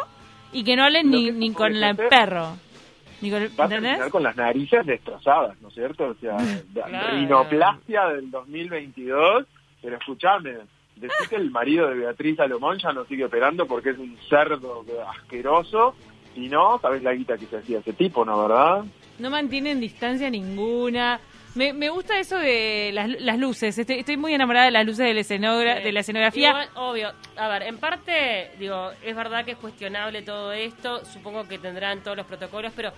y 0.53 0.65
que 0.65 0.77
no 0.77 0.85
hablen 0.85 1.11
Lo 1.11 1.19
ni, 1.19 1.31
ni 1.31 1.53
con 1.53 1.75
el 1.75 1.97
perro. 1.97 2.57
Ni 3.21 3.31
con 3.31 3.43
el, 3.43 3.51
Va 3.59 3.65
a 3.65 3.69
terminar 3.69 4.11
con 4.11 4.23
las 4.23 4.37
narices 4.37 4.85
destrozadas, 4.85 5.61
¿no 5.63 5.69
es 5.69 5.75
cierto? 5.75 6.07
O 6.09 6.15
sea, 6.15 6.37
Claro. 6.75 7.17
rinoplastia 7.17 8.07
del 8.09 8.31
2022, 8.31 9.47
pero 9.83 9.97
escúchame, 9.97 10.53
decís 10.97 11.29
que 11.29 11.37
el 11.37 11.51
marido 11.51 11.89
de 11.89 11.95
Beatriz 11.97 12.37
Salomón 12.37 12.79
ya 12.79 12.93
no 12.93 13.05
sigue 13.05 13.25
operando 13.25 13.67
porque 13.67 13.91
es 13.91 13.99
un 13.99 14.17
cerdo 14.29 14.85
asqueroso, 15.11 15.95
si 16.35 16.49
no, 16.49 16.79
sabes 16.81 17.03
la 17.03 17.13
guita 17.15 17.37
que 17.39 17.47
se 17.47 17.59
hacía 17.59 17.79
ese 17.79 17.93
tipo, 17.93 18.25
¿no, 18.25 18.41
verdad? 18.47 18.85
No 19.19 19.31
mantienen 19.31 19.81
distancia 19.81 20.29
ninguna. 20.31 21.21
Me, 21.55 21.73
me 21.73 21.89
gusta 21.89 22.19
eso 22.19 22.37
de 22.37 22.91
las, 22.93 23.09
las 23.21 23.39
luces. 23.39 23.79
Estoy, 23.79 24.01
estoy 24.01 24.17
muy 24.17 24.35
enamorada 24.35 24.67
de 24.67 24.73
las 24.73 24.85
luces 24.85 25.07
de 25.07 25.15
la, 25.15 25.21
escenogra- 25.21 25.81
de 25.83 25.93
la 25.93 26.01
escenografía. 26.01 26.49
Igual, 26.49 26.69
obvio. 26.75 27.13
A 27.37 27.47
ver, 27.49 27.63
en 27.63 27.79
parte, 27.79 28.51
digo, 28.59 28.91
es 29.05 29.15
verdad 29.15 29.45
que 29.45 29.53
es 29.53 29.59
cuestionable 29.59 30.23
todo 30.23 30.53
esto. 30.53 31.05
Supongo 31.05 31.47
que 31.47 31.59
tendrán 31.59 32.03
todos 32.03 32.17
los 32.17 32.27
protocolos, 32.27 32.73
pero 32.75 32.93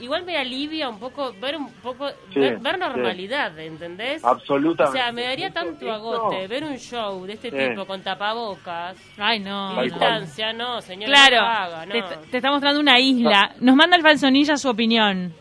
igual 0.00 0.24
me 0.24 0.36
alivia 0.36 0.88
un 0.88 0.98
poco 0.98 1.32
ver 1.40 1.56
un 1.56 1.70
poco 1.74 2.08
Sí, 2.32 2.40
ver, 2.40 2.58
ver 2.58 2.74
sí. 2.74 2.80
normalidad, 2.80 3.58
¿entendés? 3.58 4.24
Absolutamente. 4.24 4.98
O 4.98 5.02
sea, 5.02 5.12
me 5.12 5.22
daría 5.22 5.50
tanto 5.52 5.72
esto- 5.86 5.92
agote 5.92 6.46
ver 6.46 6.64
un 6.64 6.76
show 6.78 7.24
de 7.26 7.34
este 7.34 7.50
Sí. 7.50 7.56
tipo 7.70 7.84
con 7.86 8.02
tapabocas 8.02 8.96
Ay, 9.18 9.40
no. 9.40 9.82
distancia, 9.82 10.52
no, 10.52 10.80
señor. 10.80 11.08
Claro, 11.08 11.36
no 11.36 11.42
lo 11.42 11.48
haga, 11.48 11.86
no. 11.86 11.92
te, 11.92 12.02
te 12.30 12.36
está 12.38 12.50
mostrando 12.50 12.80
una 12.80 12.98
isla. 12.98 13.54
Nos 13.60 13.74
manda 13.76 13.96
el 13.96 14.02
falsonilla 14.02 14.56
su 14.56 14.68
opinión. 14.68 15.34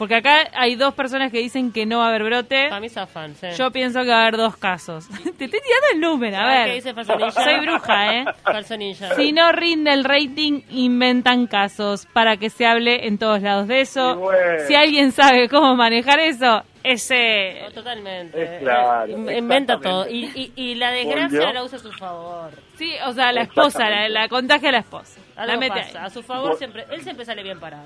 Porque 0.00 0.14
acá 0.14 0.48
hay 0.54 0.76
dos 0.76 0.94
personas 0.94 1.30
que 1.30 1.38
dicen 1.40 1.72
que 1.72 1.84
no 1.84 1.98
va 1.98 2.06
a 2.06 2.08
haber 2.08 2.24
brote. 2.24 2.68
Para 2.70 2.80
mí 2.80 2.88
zafan, 2.88 3.34
sí. 3.36 3.48
Yo 3.58 3.70
pienso 3.70 4.00
que 4.02 4.08
va 4.08 4.16
a 4.16 4.22
haber 4.22 4.38
dos 4.38 4.56
casos. 4.56 5.06
Te 5.38 5.44
estoy 5.44 5.48
tirando 5.60 5.86
el 5.92 6.00
número, 6.00 6.38
a 6.38 6.40
¿Sabes 6.40 6.56
ver. 6.58 6.66
qué 6.68 6.74
dice 6.76 6.94
Falsonilla? 6.94 7.30
Soy 7.32 7.60
bruja, 7.60 8.14
¿eh? 8.16 8.24
Falso 8.42 8.76
ninja. 8.78 9.14
Si 9.14 9.32
no 9.32 9.52
rinde 9.52 9.92
el 9.92 10.04
rating, 10.04 10.62
inventan 10.70 11.46
casos 11.46 12.06
para 12.14 12.38
que 12.38 12.48
se 12.48 12.64
hable 12.64 13.06
en 13.08 13.18
todos 13.18 13.42
lados 13.42 13.68
de 13.68 13.82
eso. 13.82 14.16
Bueno. 14.16 14.64
Si 14.66 14.74
alguien 14.74 15.12
sabe 15.12 15.50
cómo 15.50 15.76
manejar 15.76 16.18
eso, 16.18 16.62
ese... 16.82 17.60
No, 17.62 17.70
totalmente. 17.72 18.42
Es 18.42 18.62
claro, 18.62 19.04
Eh, 19.06 19.12
in- 19.12 19.30
inventa 19.30 19.78
todo. 19.78 20.08
Y, 20.08 20.24
y, 20.34 20.52
y 20.56 20.74
la 20.76 20.92
desgracia 20.92 21.52
la 21.52 21.62
usa 21.62 21.76
a 21.76 21.82
su 21.82 21.92
favor. 21.92 22.52
Sí, 22.78 22.94
o 23.06 23.12
sea, 23.12 23.32
la 23.32 23.42
esposa, 23.42 23.90
la, 24.08 24.28
contagia 24.28 24.70
a 24.70 24.72
la 24.72 24.78
esposa. 24.78 25.20
Algo 25.36 25.52
la 25.52 25.58
mete 25.58 25.80
pasa. 25.80 26.04
A 26.04 26.08
su 26.08 26.22
favor 26.22 26.56
siempre, 26.56 26.86
él 26.90 27.02
siempre 27.02 27.26
sale 27.26 27.42
bien 27.42 27.60
parado. 27.60 27.84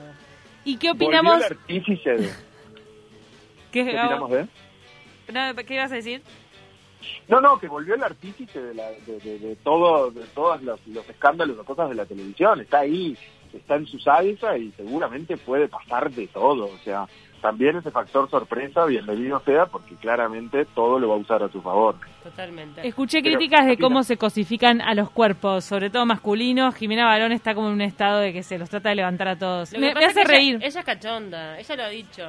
¿Y 0.64 0.76
qué 0.78 0.88
Volvió 0.92 1.06
opinamos? 1.08 1.36
el 1.38 1.44
artífice 1.44 2.10
de- 2.10 2.30
¿Qué, 3.72 3.84
¿Qué 3.84 3.90
opinamos 3.90 4.30
de? 4.30 4.48
no, 5.32 5.54
¿Qué 5.64 5.74
ibas 5.74 5.92
a 5.92 5.96
decir? 5.96 6.22
No, 7.28 7.40
no, 7.40 7.58
que 7.58 7.68
volvió 7.68 7.94
el 7.94 8.02
artífice 8.02 8.60
de, 8.62 8.74
la, 8.74 8.90
de, 8.90 9.18
de- 9.20 9.38
de 9.38 9.56
todo, 9.56 10.10
de 10.10 10.24
todos 10.34 10.62
los, 10.62 10.86
los 10.86 11.08
escándalos 11.08 11.58
o 11.58 11.64
cosas 11.64 11.88
de 11.90 11.94
la 11.96 12.06
televisión. 12.06 12.60
Está 12.60 12.80
ahí. 12.80 13.16
está 13.52 13.76
en 13.76 13.86
su 13.86 13.98
salsa 13.98 14.56
y 14.56 14.72
seguramente 14.72 15.36
puede 15.36 15.68
pasar 15.68 16.10
de 16.10 16.26
todo. 16.28 16.64
O 16.66 16.78
sea, 16.84 17.06
también 17.44 17.76
ese 17.76 17.90
factor 17.90 18.30
sorpresa, 18.30 18.86
bienvenido 18.86 19.38
sea, 19.40 19.66
porque 19.66 19.96
claramente 19.96 20.64
todo 20.74 20.98
lo 20.98 21.10
va 21.10 21.16
a 21.16 21.18
usar 21.18 21.42
a 21.42 21.50
su 21.50 21.60
favor. 21.60 21.94
Totalmente. 22.22 22.88
Escuché 22.88 23.20
Pero, 23.20 23.36
críticas 23.36 23.66
de 23.66 23.76
cómo 23.76 24.02
se 24.02 24.16
cosifican 24.16 24.80
a 24.80 24.94
los 24.94 25.10
cuerpos, 25.10 25.62
sobre 25.66 25.90
todo 25.90 26.06
masculinos. 26.06 26.74
Jimena 26.74 27.04
Barón 27.04 27.32
está 27.32 27.54
como 27.54 27.68
en 27.68 27.74
un 27.74 27.80
estado 27.82 28.20
de 28.20 28.32
que 28.32 28.42
se 28.42 28.56
los 28.56 28.70
trata 28.70 28.88
de 28.88 28.94
levantar 28.94 29.28
a 29.28 29.36
todos. 29.38 29.74
Lo 29.74 29.78
Me, 29.80 29.90
hace 29.90 30.22
ella- 30.22 30.24
reír. 30.24 30.56
Ella, 30.62 30.80
es 30.80 30.86
cachonda, 30.86 31.58
ella 31.58 31.76
lo 31.76 31.82
ha 31.82 31.88
dicho. 31.88 32.22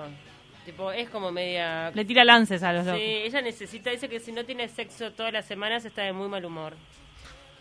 Tipo, 0.65 0.91
es 0.91 1.10
como 1.10 1.32
media... 1.32 1.91
Le 1.91 2.04
tira 2.04 2.25
lances 2.25 2.62
a 2.62 2.73
los 2.73 2.84
Sí, 2.84 2.89
locos. 2.89 3.01
ella 3.06 3.41
necesita, 3.41 3.91
dice 3.91 4.10
que 4.10 4.19
si 4.19 4.34
no 4.34 4.43
tiene 4.43 4.67
sexo 4.67 5.13
todas 5.13 5.32
las 5.32 5.45
semanas 5.45 5.86
está 5.86 6.01
de 6.01 6.12
muy 6.12 6.28
mal 6.28 6.43
humor. 6.43 6.73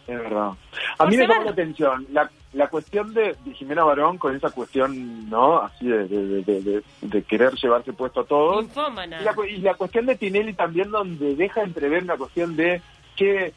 Es 0.07 0.19
verdad. 0.19 0.51
A 0.99 1.07
mí 1.07 1.17
me 1.17 1.27
llama 1.27 1.45
la 1.45 1.51
atención 1.53 2.07
la, 2.13 2.31
la 2.53 2.69
cuestión 2.69 3.15
de, 3.15 3.37
de 3.45 3.55
Jimena 3.55 3.85
Barón 3.85 4.19
con 4.19 4.37
esa 4.37 4.51
cuestión, 4.51 5.31
¿no? 5.31 5.61
Así 5.61 5.87
de, 5.89 6.07
de, 6.07 6.43
de- 6.43 6.61
de- 6.63 6.83
de 7.01 7.23
querer 7.23 7.53
llevarse 7.55 7.93
puesto 7.93 8.21
a 8.21 8.25
todos. 8.27 8.65
Infómana. 8.65 9.21
Y 9.21 9.25
la, 9.25 9.35
cu- 9.35 9.45
y 9.45 9.59
la 9.59 9.75
cuestión 9.75 10.07
de 10.07 10.17
Tinelli 10.17 10.53
también 10.53 10.91
donde 10.91 11.35
deja 11.37 11.63
entrever 11.63 12.03
una 12.03 12.17
cuestión 12.17 12.55
de 12.55 12.83
que 13.17 13.53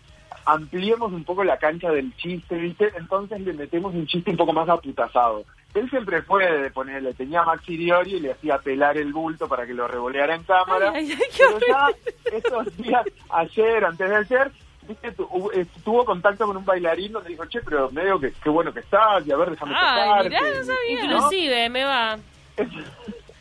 ampliemos 0.45 1.12
un 1.12 1.23
poco 1.25 1.43
la 1.43 1.57
cancha 1.57 1.91
del 1.91 2.15
chiste, 2.15 2.55
¿viste? 2.55 2.91
Entonces 2.97 3.41
le 3.41 3.53
metemos 3.53 3.93
un 3.93 4.07
chiste 4.07 4.31
un 4.31 4.38
poco 4.38 4.53
más 4.53 4.69
aputazado. 4.69 5.43
Él 5.73 5.89
siempre 5.89 6.21
fue 6.21 6.49
de 6.49 6.71
ponerle, 6.71 7.13
tenía 7.13 7.41
a 7.41 7.45
Maxi 7.45 7.75
Diori 7.77 8.15
y 8.15 8.19
le 8.21 8.31
hacía 8.31 8.57
pelar 8.57 8.97
el 8.97 9.12
bulto 9.13 9.47
para 9.47 9.65
que 9.67 9.73
lo 9.73 9.88
revoleara 9.88 10.33
en 10.36 10.43
cámara. 10.43 10.91
Ay, 10.95 11.12
ay, 11.12 11.17
ay, 11.19 11.27
qué 11.36 11.43
pero 11.45 11.60
ya 11.67 12.38
estos 12.38 12.77
días, 12.77 13.05
ayer, 13.29 13.86
antes 13.86 14.10
de 14.10 14.15
ayer, 14.15 14.51
¿viste? 14.88 15.12
Tu- 15.12 15.52
eh, 15.54 15.65
tuvo 15.84 16.06
contacto 16.06 16.45
con 16.45 16.58
un 16.58 16.65
bailarín 16.65 17.12
donde 17.12 17.30
dijo, 17.30 17.45
che, 17.45 17.62
pero 17.62 17.89
medio 17.91 18.19
que 18.19 18.32
qué 18.43 18.50
bueno 18.50 18.73
que 18.73 18.80
estás, 18.82 19.26
y 19.28 19.32
a 19.32 19.38
ver, 19.38 19.52
déjame 19.52 19.73
Ay, 19.76 19.97
tocarte. 19.97 20.30
mirá, 20.30 20.41
no 20.41 20.63
sabía. 20.65 21.04
Inclusive, 21.04 21.69
me 21.69 21.84
va. 21.84 22.17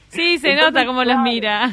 Sí, 0.09 0.39
se 0.39 0.53
Entonces, 0.53 0.73
nota 0.75 0.87
cómo 0.87 1.01
los 1.01 1.09
claro. 1.15 1.23
mira. 1.23 1.71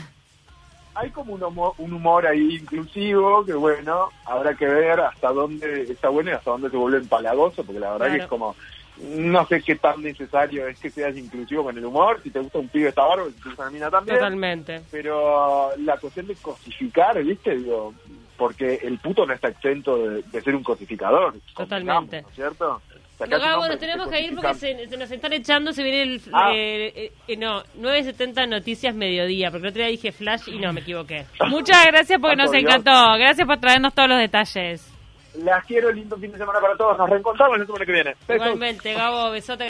hay 0.96 1.10
como 1.12 1.34
un 1.34 1.44
humor, 1.44 1.74
un 1.78 1.94
humor 1.94 2.28
ahí 2.28 2.56
inclusivo 2.58 3.46
que 3.46 3.54
bueno, 3.54 4.10
habrá 4.26 4.54
que 4.56 4.66
ver 4.66 5.00
hasta 5.00 5.30
dónde 5.32 5.84
está 5.84 6.10
bueno 6.10 6.32
y 6.32 6.34
hasta 6.34 6.52
dónde 6.52 6.70
se 6.70 6.76
vuelve 6.78 6.98
empalagoso, 6.98 7.64
porque 7.64 7.80
la 7.80 7.92
verdad 7.94 8.08
Claro. 8.08 8.14
que 8.18 8.24
es 8.24 8.30
como, 8.30 8.56
no 9.02 9.46
sé 9.48 9.62
qué 9.62 9.76
tan 9.76 10.02
necesario 10.02 10.68
es 10.68 10.78
que 10.80 10.90
seas 10.90 11.16
inclusivo 11.16 11.64
con 11.64 11.78
el 11.78 11.86
humor, 11.86 12.20
si 12.22 12.32
te 12.32 12.40
gusta 12.40 12.60
un 12.60 12.68
pibe 12.68 12.90
está 12.90 13.04
bárbaro, 13.06 13.30
si 13.32 13.40
te 13.42 13.50
gusta 13.50 13.64
una 13.64 13.72
mina 13.72 13.90
también, 13.90 14.18
Totalmente. 14.18 14.82
pero 14.92 15.70
la 15.78 15.98
cuestión 15.98 16.28
de 16.28 16.36
cosificar, 16.36 17.24
¿viste? 17.24 17.56
Digo, 17.56 17.94
porque 18.38 18.80
el 18.84 19.00
puto 19.00 19.26
no 19.26 19.34
está 19.34 19.50
exento 19.50 19.98
de, 19.98 20.22
de 20.24 20.42
ser 20.42 20.56
un 20.56 20.64
cosificador. 20.64 21.34
Totalmente. 21.56 22.22
¿no 22.22 22.30
es 22.30 22.36
cierto? 22.36 22.82
No, 23.20 23.78
tenemos 23.78 24.08
que 24.10 24.22
ir 24.22 24.36
porque 24.36 24.54
se, 24.56 24.88
se 24.88 24.98
nos 24.98 25.10
están 25.10 25.34
echando, 25.34 25.72
se 25.72 25.84
viene 25.84 26.02
el... 26.04 26.22
Ah. 26.34 26.52
eh, 26.54 26.92
eh, 26.96 27.12
eh, 27.28 27.38
no, 27.38 27.64
9.70 27.80 28.50
Noticias 28.50 28.96
Mediodía, 28.96 29.50
porque 29.52 29.68
el 29.68 29.70
otro 29.72 29.82
día 29.82 29.92
dije 29.92 30.12
Flash 30.12 30.50
y 30.50 30.60
no, 30.60 30.74
me 30.74 30.82
equivoqué. 30.82 31.26
Muchas 31.50 31.86
gracias 31.86 32.20
porque 32.20 32.36
nos 32.36 32.52
Dios. 32.52 32.64
encantó. 32.64 32.92
Gracias 33.18 33.48
por 33.48 33.60
traernos 33.60 33.94
todos 33.94 34.10
los 34.10 34.20
detalles. 34.20 34.90
Las 35.36 35.66
quiero, 35.66 35.92
lindo 35.92 36.16
fin 36.18 36.32
de 36.32 36.38
semana 36.38 36.60
para 36.60 36.76
todos. 36.76 36.98
Nos 36.98 37.10
reencontramos 37.10 37.58
la 37.58 37.66
semana 37.66 37.86
que 37.86 37.92
viene. 37.92 38.16
Besos. 38.28 38.36
Igualmente, 38.36 38.94
Gabo, 38.94 39.32
besote. 39.32 39.62